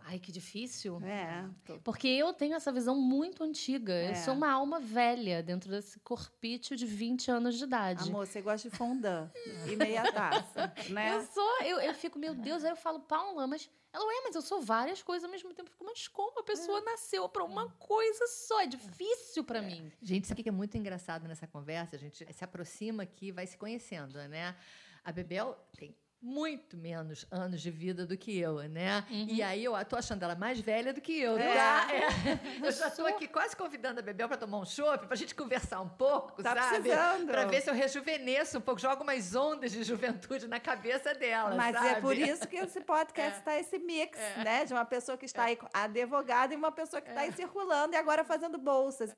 Ai, 0.06 0.18
que 0.20 0.32
difícil. 0.32 1.00
É. 1.04 1.46
tô- 1.66 1.80
Porque 1.80 2.08
eu 2.08 2.34
tenho 2.34 2.56
essa 2.56 2.72
visão 2.72 2.96
muito 3.00 3.44
antiga. 3.44 3.94
É. 3.94 4.12
Eu 4.12 4.16
sou 4.16 4.34
uma 4.34 4.50
alma 4.52 4.80
velha 4.80 5.44
dentro 5.44 5.70
desse 5.70 6.00
corpício 6.00 6.76
de 6.76 6.86
20 6.86 7.30
anos 7.30 7.58
de 7.58 7.64
idade. 7.64 8.10
Amor, 8.10 8.26
você 8.26 8.42
gosta 8.42 8.70
de 8.70 8.76
fondant 8.76 9.30
e 9.72 9.76
meia 9.76 10.12
taça, 10.12 10.74
né? 10.90 11.16
Eu 11.16 11.22
sou, 11.24 11.62
eu, 11.64 11.80
eu 11.80 11.94
fico, 11.94 12.18
meu 12.18 12.34
Deus, 12.34 12.64
aí 12.64 12.72
eu 12.72 12.76
falo, 12.76 13.00
Paula, 13.00 13.46
mas. 13.48 13.70
Ela, 13.92 14.06
ué, 14.06 14.22
mas 14.24 14.36
eu 14.36 14.42
sou 14.44 14.62
várias 14.62 15.02
coisas 15.02 15.24
ao 15.24 15.32
mesmo 15.32 15.52
tempo. 15.52 15.68
Eu 15.68 15.72
fico, 15.74 15.84
mas 15.84 16.08
como 16.08 16.40
a 16.40 16.44
pessoa 16.44 16.80
nasceu 16.82 17.28
pra 17.28 17.44
uma 17.44 17.70
coisa 17.72 18.28
só? 18.28 18.62
É 18.62 18.68
difícil 18.68 19.44
pra 19.44 19.64
mim. 19.64 19.92
Gente, 20.00 20.28
sabe 20.28 20.42
o 20.42 20.44
que 20.44 20.50
é 20.50 20.52
muito 20.52 20.78
engraçado 20.78 21.28
nessa 21.28 21.48
conversa? 21.48 21.96
A 21.96 22.00
gente 22.00 22.24
se 22.32 22.44
aproxima 22.44 23.02
aqui 23.02 23.28
e 23.28 23.32
vai 23.32 23.48
se 23.48 23.58
conhecendo, 23.58 24.14
né? 24.28 24.56
A 25.04 25.12
Bebel 25.12 25.58
tem 25.76 25.96
muito 26.22 26.76
menos 26.76 27.26
anos 27.32 27.62
de 27.62 27.72
vida 27.72 28.06
do 28.06 28.18
que 28.18 28.38
eu, 28.38 28.56
né? 28.68 29.06
Uhum. 29.10 29.28
E 29.30 29.42
aí 29.42 29.64
eu 29.64 29.74
tô 29.86 29.96
achando 29.96 30.22
ela 30.24 30.36
mais 30.36 30.60
velha 30.60 30.92
do 30.94 31.00
que 31.00 31.18
eu, 31.20 31.38
É. 31.38 31.54
tá? 31.56 31.88
É. 32.62 32.68
Eu 32.68 32.72
já 32.72 32.90
tô 32.92 33.06
aqui 33.06 33.28
quase 33.28 33.56
convidando 33.56 34.00
a 34.00 34.04
Bebel 34.04 34.28
para 34.28 34.38
tomar 34.38 34.58
um 34.60 34.66
chopp, 34.66 35.08
pra 35.08 35.16
gente 35.16 35.34
conversar 35.34 35.80
um 35.82 35.88
pouco, 35.90 36.44
Tá 36.44 36.54
sabe? 36.56 36.82
precisando. 36.82 37.28
Pra 37.28 37.46
ver 37.46 37.62
se 37.62 37.70
eu 37.70 37.74
rejuvenesço 37.74 38.58
um 38.58 38.62
pouco, 38.62 38.80
jogo 38.82 39.02
umas 39.04 39.34
ondas 39.36 39.72
de 39.72 39.84
juventude 39.84 40.48
na 40.48 40.60
cabeça 40.60 41.14
dela, 41.14 41.56
Mas 41.56 41.76
sabe? 41.76 41.88
é 41.88 42.02
por 42.02 42.18
isso 42.18 42.48
que 42.48 42.58
esse 42.58 42.82
podcast 42.82 43.40
está 43.40 43.58
esse 43.58 43.80
mix, 43.80 44.18
né? 44.44 44.66
De 44.66 44.74
uma 44.74 44.86
pessoa 44.86 45.18
que 45.18 45.26
está 45.26 45.46
aí 45.46 45.58
advogada 45.74 46.54
e 46.54 46.58
uma 46.58 46.72
pessoa 46.72 47.02
que 47.02 47.10
está 47.10 47.22
aí 47.22 47.32
circulando 47.32 47.94
e 47.94 47.98
agora 47.98 48.24
fazendo 48.24 48.58
bolsas. 48.58 49.16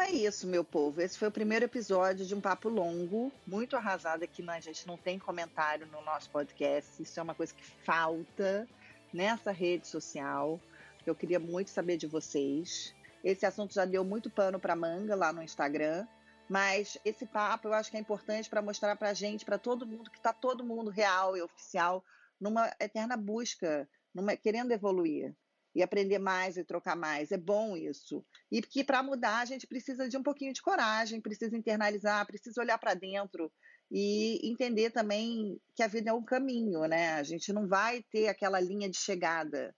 Então 0.00 0.14
é 0.14 0.16
isso, 0.16 0.46
meu 0.46 0.64
povo. 0.64 1.02
Esse 1.02 1.18
foi 1.18 1.28
o 1.28 1.30
primeiro 1.30 1.66
episódio 1.66 2.24
de 2.24 2.34
um 2.34 2.40
papo 2.40 2.70
longo, 2.70 3.30
muito 3.46 3.76
arrasado 3.76 4.24
aqui, 4.24 4.42
mas 4.42 4.66
a 4.66 4.72
gente 4.72 4.86
não 4.86 4.96
tem 4.96 5.18
comentário 5.18 5.86
no 5.88 6.00
nosso 6.00 6.30
podcast. 6.30 7.02
Isso 7.02 7.20
é 7.20 7.22
uma 7.22 7.34
coisa 7.34 7.52
que 7.52 7.62
falta 7.62 8.66
nessa 9.12 9.52
rede 9.52 9.86
social. 9.86 10.58
Eu 11.04 11.14
queria 11.14 11.38
muito 11.38 11.68
saber 11.68 11.98
de 11.98 12.06
vocês. 12.06 12.94
Esse 13.22 13.44
assunto 13.44 13.74
já 13.74 13.84
deu 13.84 14.02
muito 14.02 14.30
pano 14.30 14.58
para 14.58 14.74
manga 14.74 15.14
lá 15.14 15.34
no 15.34 15.42
Instagram, 15.42 16.06
mas 16.48 16.96
esse 17.04 17.26
papo 17.26 17.68
eu 17.68 17.74
acho 17.74 17.90
que 17.90 17.98
é 17.98 18.00
importante 18.00 18.48
para 18.48 18.62
mostrar 18.62 18.96
para 18.96 19.10
a 19.10 19.14
gente, 19.14 19.44
para 19.44 19.58
todo 19.58 19.86
mundo, 19.86 20.10
que 20.10 20.16
está 20.16 20.32
todo 20.32 20.64
mundo 20.64 20.88
real 20.88 21.36
e 21.36 21.42
oficial 21.42 22.02
numa 22.40 22.74
eterna 22.80 23.18
busca, 23.18 23.86
numa, 24.14 24.34
querendo 24.34 24.72
evoluir 24.72 25.36
e 25.74 25.82
aprender 25.82 26.18
mais 26.18 26.56
e 26.56 26.64
trocar 26.64 26.96
mais. 26.96 27.30
É 27.30 27.36
bom 27.36 27.76
isso. 27.76 28.24
E 28.50 28.60
que 28.60 28.82
para 28.82 29.02
mudar 29.02 29.40
a 29.40 29.44
gente 29.44 29.66
precisa 29.66 30.08
de 30.08 30.16
um 30.16 30.22
pouquinho 30.22 30.52
de 30.52 30.62
coragem, 30.62 31.20
precisa 31.20 31.56
internalizar, 31.56 32.26
precisa 32.26 32.60
olhar 32.60 32.78
para 32.78 32.94
dentro 32.94 33.52
e 33.90 34.40
entender 34.48 34.90
também 34.90 35.60
que 35.74 35.82
a 35.82 35.88
vida 35.88 36.10
é 36.10 36.12
um 36.12 36.24
caminho, 36.24 36.84
né? 36.86 37.14
A 37.14 37.22
gente 37.22 37.52
não 37.52 37.66
vai 37.66 38.02
ter 38.10 38.28
aquela 38.28 38.60
linha 38.60 38.88
de 38.88 38.96
chegada, 38.96 39.74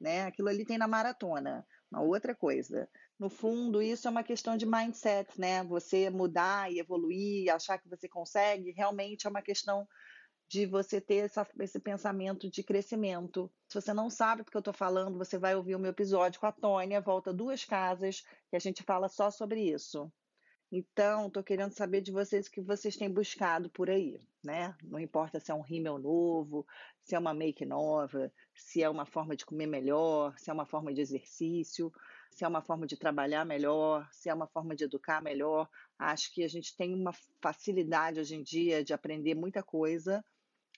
né? 0.00 0.24
Aquilo 0.24 0.48
ali 0.48 0.64
tem 0.64 0.78
na 0.78 0.88
maratona. 0.88 1.66
Uma 1.90 2.02
outra 2.02 2.34
coisa. 2.34 2.88
No 3.18 3.30
fundo, 3.30 3.80
isso 3.80 4.06
é 4.06 4.10
uma 4.10 4.22
questão 4.22 4.56
de 4.56 4.66
mindset, 4.66 5.40
né? 5.40 5.64
Você 5.64 6.10
mudar 6.10 6.70
e 6.70 6.78
evoluir, 6.78 7.48
achar 7.48 7.78
que 7.78 7.88
você 7.88 8.08
consegue, 8.08 8.72
realmente 8.72 9.26
é 9.26 9.30
uma 9.30 9.40
questão 9.40 9.88
de 10.48 10.66
você 10.66 11.00
ter 11.00 11.24
essa, 11.24 11.46
esse 11.60 11.80
pensamento 11.80 12.48
de 12.50 12.62
crescimento. 12.62 13.50
Se 13.68 13.80
você 13.80 13.92
não 13.92 14.08
sabe 14.08 14.42
do 14.42 14.50
que 14.50 14.56
eu 14.56 14.60
estou 14.60 14.74
falando, 14.74 15.18
você 15.18 15.38
vai 15.38 15.54
ouvir 15.56 15.74
o 15.74 15.78
meu 15.78 15.90
episódio 15.90 16.40
com 16.40 16.46
a 16.46 16.52
Tônia, 16.52 17.00
Volta 17.00 17.32
Duas 17.32 17.64
Casas, 17.64 18.22
que 18.48 18.56
a 18.56 18.60
gente 18.60 18.82
fala 18.82 19.08
só 19.08 19.30
sobre 19.30 19.60
isso. 19.60 20.10
Então, 20.70 21.28
estou 21.28 21.44
querendo 21.44 21.72
saber 21.72 22.00
de 22.00 22.10
vocês 22.10 22.46
o 22.46 22.50
que 22.50 22.60
vocês 22.60 22.96
têm 22.96 23.08
buscado 23.08 23.70
por 23.70 23.88
aí, 23.88 24.20
né? 24.42 24.74
Não 24.82 24.98
importa 24.98 25.38
se 25.38 25.50
é 25.50 25.54
um 25.54 25.60
rímel 25.60 25.96
novo, 25.96 26.66
se 27.02 27.14
é 27.14 27.18
uma 27.18 27.32
make 27.32 27.64
nova, 27.64 28.32
se 28.52 28.82
é 28.82 28.90
uma 28.90 29.06
forma 29.06 29.36
de 29.36 29.46
comer 29.46 29.66
melhor, 29.66 30.36
se 30.36 30.50
é 30.50 30.52
uma 30.52 30.66
forma 30.66 30.92
de 30.92 31.00
exercício, 31.00 31.92
se 32.32 32.44
é 32.44 32.48
uma 32.48 32.60
forma 32.60 32.84
de 32.84 32.96
trabalhar 32.96 33.44
melhor, 33.44 34.08
se 34.12 34.28
é 34.28 34.34
uma 34.34 34.48
forma 34.48 34.74
de 34.74 34.84
educar 34.84 35.22
melhor. 35.22 35.68
Acho 35.96 36.32
que 36.34 36.42
a 36.42 36.48
gente 36.48 36.76
tem 36.76 36.92
uma 36.92 37.12
facilidade 37.40 38.18
hoje 38.18 38.34
em 38.34 38.42
dia 38.42 38.82
de 38.82 38.92
aprender 38.92 39.36
muita 39.36 39.62
coisa. 39.62 40.24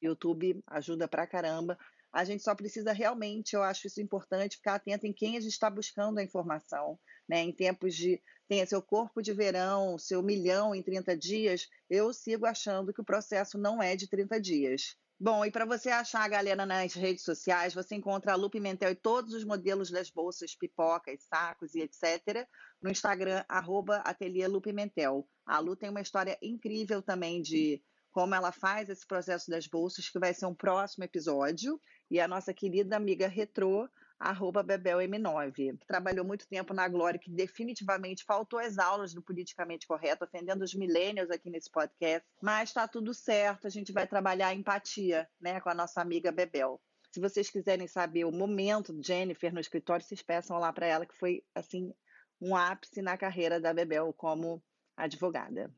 YouTube 0.00 0.62
ajuda 0.66 1.08
pra 1.08 1.26
caramba. 1.26 1.78
A 2.12 2.24
gente 2.24 2.42
só 2.42 2.54
precisa 2.54 2.92
realmente, 2.92 3.54
eu 3.54 3.62
acho 3.62 3.86
isso 3.86 4.00
importante, 4.00 4.56
ficar 4.56 4.76
atento 4.76 5.06
em 5.06 5.12
quem 5.12 5.36
a 5.36 5.40
gente 5.40 5.52
está 5.52 5.68
buscando 5.68 6.18
a 6.18 6.22
informação. 6.22 6.98
Né? 7.28 7.40
Em 7.40 7.52
tempos 7.52 7.94
de 7.94 8.20
tenha 8.48 8.66
seu 8.66 8.80
corpo 8.80 9.20
de 9.20 9.32
verão, 9.32 9.98
seu 9.98 10.22
milhão 10.22 10.74
em 10.74 10.82
30 10.82 11.16
dias, 11.16 11.68
eu 11.88 12.12
sigo 12.14 12.46
achando 12.46 12.94
que 12.94 13.00
o 13.00 13.04
processo 13.04 13.58
não 13.58 13.82
é 13.82 13.94
de 13.94 14.08
30 14.08 14.40
dias. 14.40 14.96
Bom, 15.20 15.44
e 15.44 15.50
para 15.50 15.66
você 15.66 15.90
achar 15.90 16.22
a 16.22 16.28
galera 16.28 16.64
nas 16.64 16.94
redes 16.94 17.24
sociais, 17.24 17.74
você 17.74 17.96
encontra 17.96 18.32
a 18.32 18.36
Lu 18.36 18.48
Pimentel 18.48 18.92
e 18.92 18.94
todos 18.94 19.34
os 19.34 19.44
modelos 19.44 19.90
das 19.90 20.08
bolsas, 20.10 20.54
pipocas, 20.54 21.24
sacos 21.24 21.74
e 21.74 21.80
etc. 21.80 22.46
no 22.80 22.88
Instagram, 22.88 23.44
arroba 23.48 23.96
Ateliê 23.98 24.46
Lu 24.46 24.60
Pimentel. 24.60 25.28
A 25.44 25.58
Lu 25.58 25.74
tem 25.74 25.90
uma 25.90 26.00
história 26.00 26.38
incrível 26.40 27.02
também 27.02 27.42
de 27.42 27.82
como 28.18 28.34
ela 28.34 28.50
faz 28.50 28.88
esse 28.88 29.06
processo 29.06 29.48
das 29.48 29.68
bolsas, 29.68 30.08
que 30.08 30.18
vai 30.18 30.34
ser 30.34 30.44
um 30.44 30.54
próximo 30.54 31.04
episódio. 31.04 31.80
E 32.10 32.18
a 32.18 32.26
nossa 32.26 32.52
querida 32.52 32.96
amiga 32.96 33.28
Retrô, 33.28 33.88
arroba 34.18 34.64
BebelM9. 34.64 35.78
Trabalhou 35.86 36.24
muito 36.24 36.48
tempo 36.48 36.74
na 36.74 36.88
Glória, 36.88 37.20
que 37.20 37.30
definitivamente 37.30 38.24
faltou 38.24 38.58
às 38.58 38.76
aulas 38.76 39.14
do 39.14 39.22
Politicamente 39.22 39.86
Correto, 39.86 40.24
ofendendo 40.24 40.64
os 40.64 40.74
millennials 40.74 41.30
aqui 41.30 41.48
nesse 41.48 41.70
podcast. 41.70 42.26
Mas 42.42 42.70
está 42.70 42.88
tudo 42.88 43.14
certo, 43.14 43.68
a 43.68 43.70
gente 43.70 43.92
vai 43.92 44.04
trabalhar 44.04 44.48
a 44.48 44.54
empatia 44.54 45.28
né, 45.40 45.60
com 45.60 45.68
a 45.68 45.74
nossa 45.74 46.00
amiga 46.00 46.32
Bebel. 46.32 46.80
Se 47.12 47.20
vocês 47.20 47.48
quiserem 47.48 47.86
saber 47.86 48.24
o 48.24 48.32
momento 48.32 48.92
de 48.92 49.06
Jennifer 49.06 49.54
no 49.54 49.60
escritório, 49.60 50.04
vocês 50.04 50.22
peçam 50.22 50.58
lá 50.58 50.72
para 50.72 50.88
ela, 50.88 51.06
que 51.06 51.16
foi 51.16 51.44
assim 51.54 51.94
um 52.40 52.56
ápice 52.56 53.00
na 53.00 53.16
carreira 53.16 53.60
da 53.60 53.72
Bebel 53.72 54.12
como 54.12 54.60
advogada. 54.96 55.72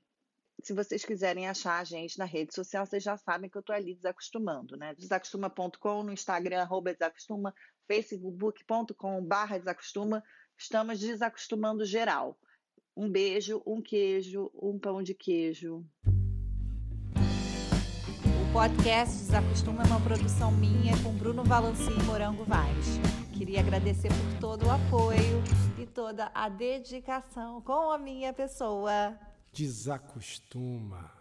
Se 0.62 0.74
vocês 0.74 1.04
quiserem 1.04 1.48
achar 1.48 1.78
a 1.80 1.84
gente 1.84 2.18
na 2.18 2.26
rede 2.26 2.54
social, 2.54 2.84
vocês 2.84 3.02
já 3.02 3.16
sabem 3.16 3.48
que 3.48 3.56
eu 3.56 3.60
estou 3.60 3.74
ali 3.74 3.94
desacostumando, 3.94 4.76
né? 4.76 4.94
Desacostuma.com, 4.94 6.02
no 6.02 6.12
Instagram, 6.12 6.60
arroba 6.60 6.92
desacostuma, 6.92 7.54
facebook.com 7.86 9.24
barra 9.24 9.58
desacostuma. 9.58 10.22
Estamos 10.58 11.00
desacostumando 11.00 11.84
geral. 11.84 12.38
Um 12.94 13.10
beijo, 13.10 13.62
um 13.66 13.80
queijo, 13.80 14.50
um 14.54 14.78
pão 14.78 15.02
de 15.02 15.14
queijo. 15.14 15.86
O 17.16 18.52
podcast 18.52 19.16
Desacostuma 19.16 19.82
é 19.84 19.86
uma 19.86 20.00
produção 20.00 20.52
minha 20.52 20.92
com 21.02 21.16
Bruno 21.16 21.42
Valanci 21.42 21.90
e 21.90 22.02
Morango 22.02 22.44
Vaz. 22.44 22.98
Queria 23.32 23.60
agradecer 23.60 24.08
por 24.08 24.40
todo 24.40 24.66
o 24.66 24.70
apoio 24.70 25.42
e 25.78 25.86
toda 25.86 26.30
a 26.34 26.48
dedicação 26.48 27.62
com 27.62 27.90
a 27.90 27.98
minha 27.98 28.34
pessoa. 28.34 29.16
Desacostuma. 29.52 31.19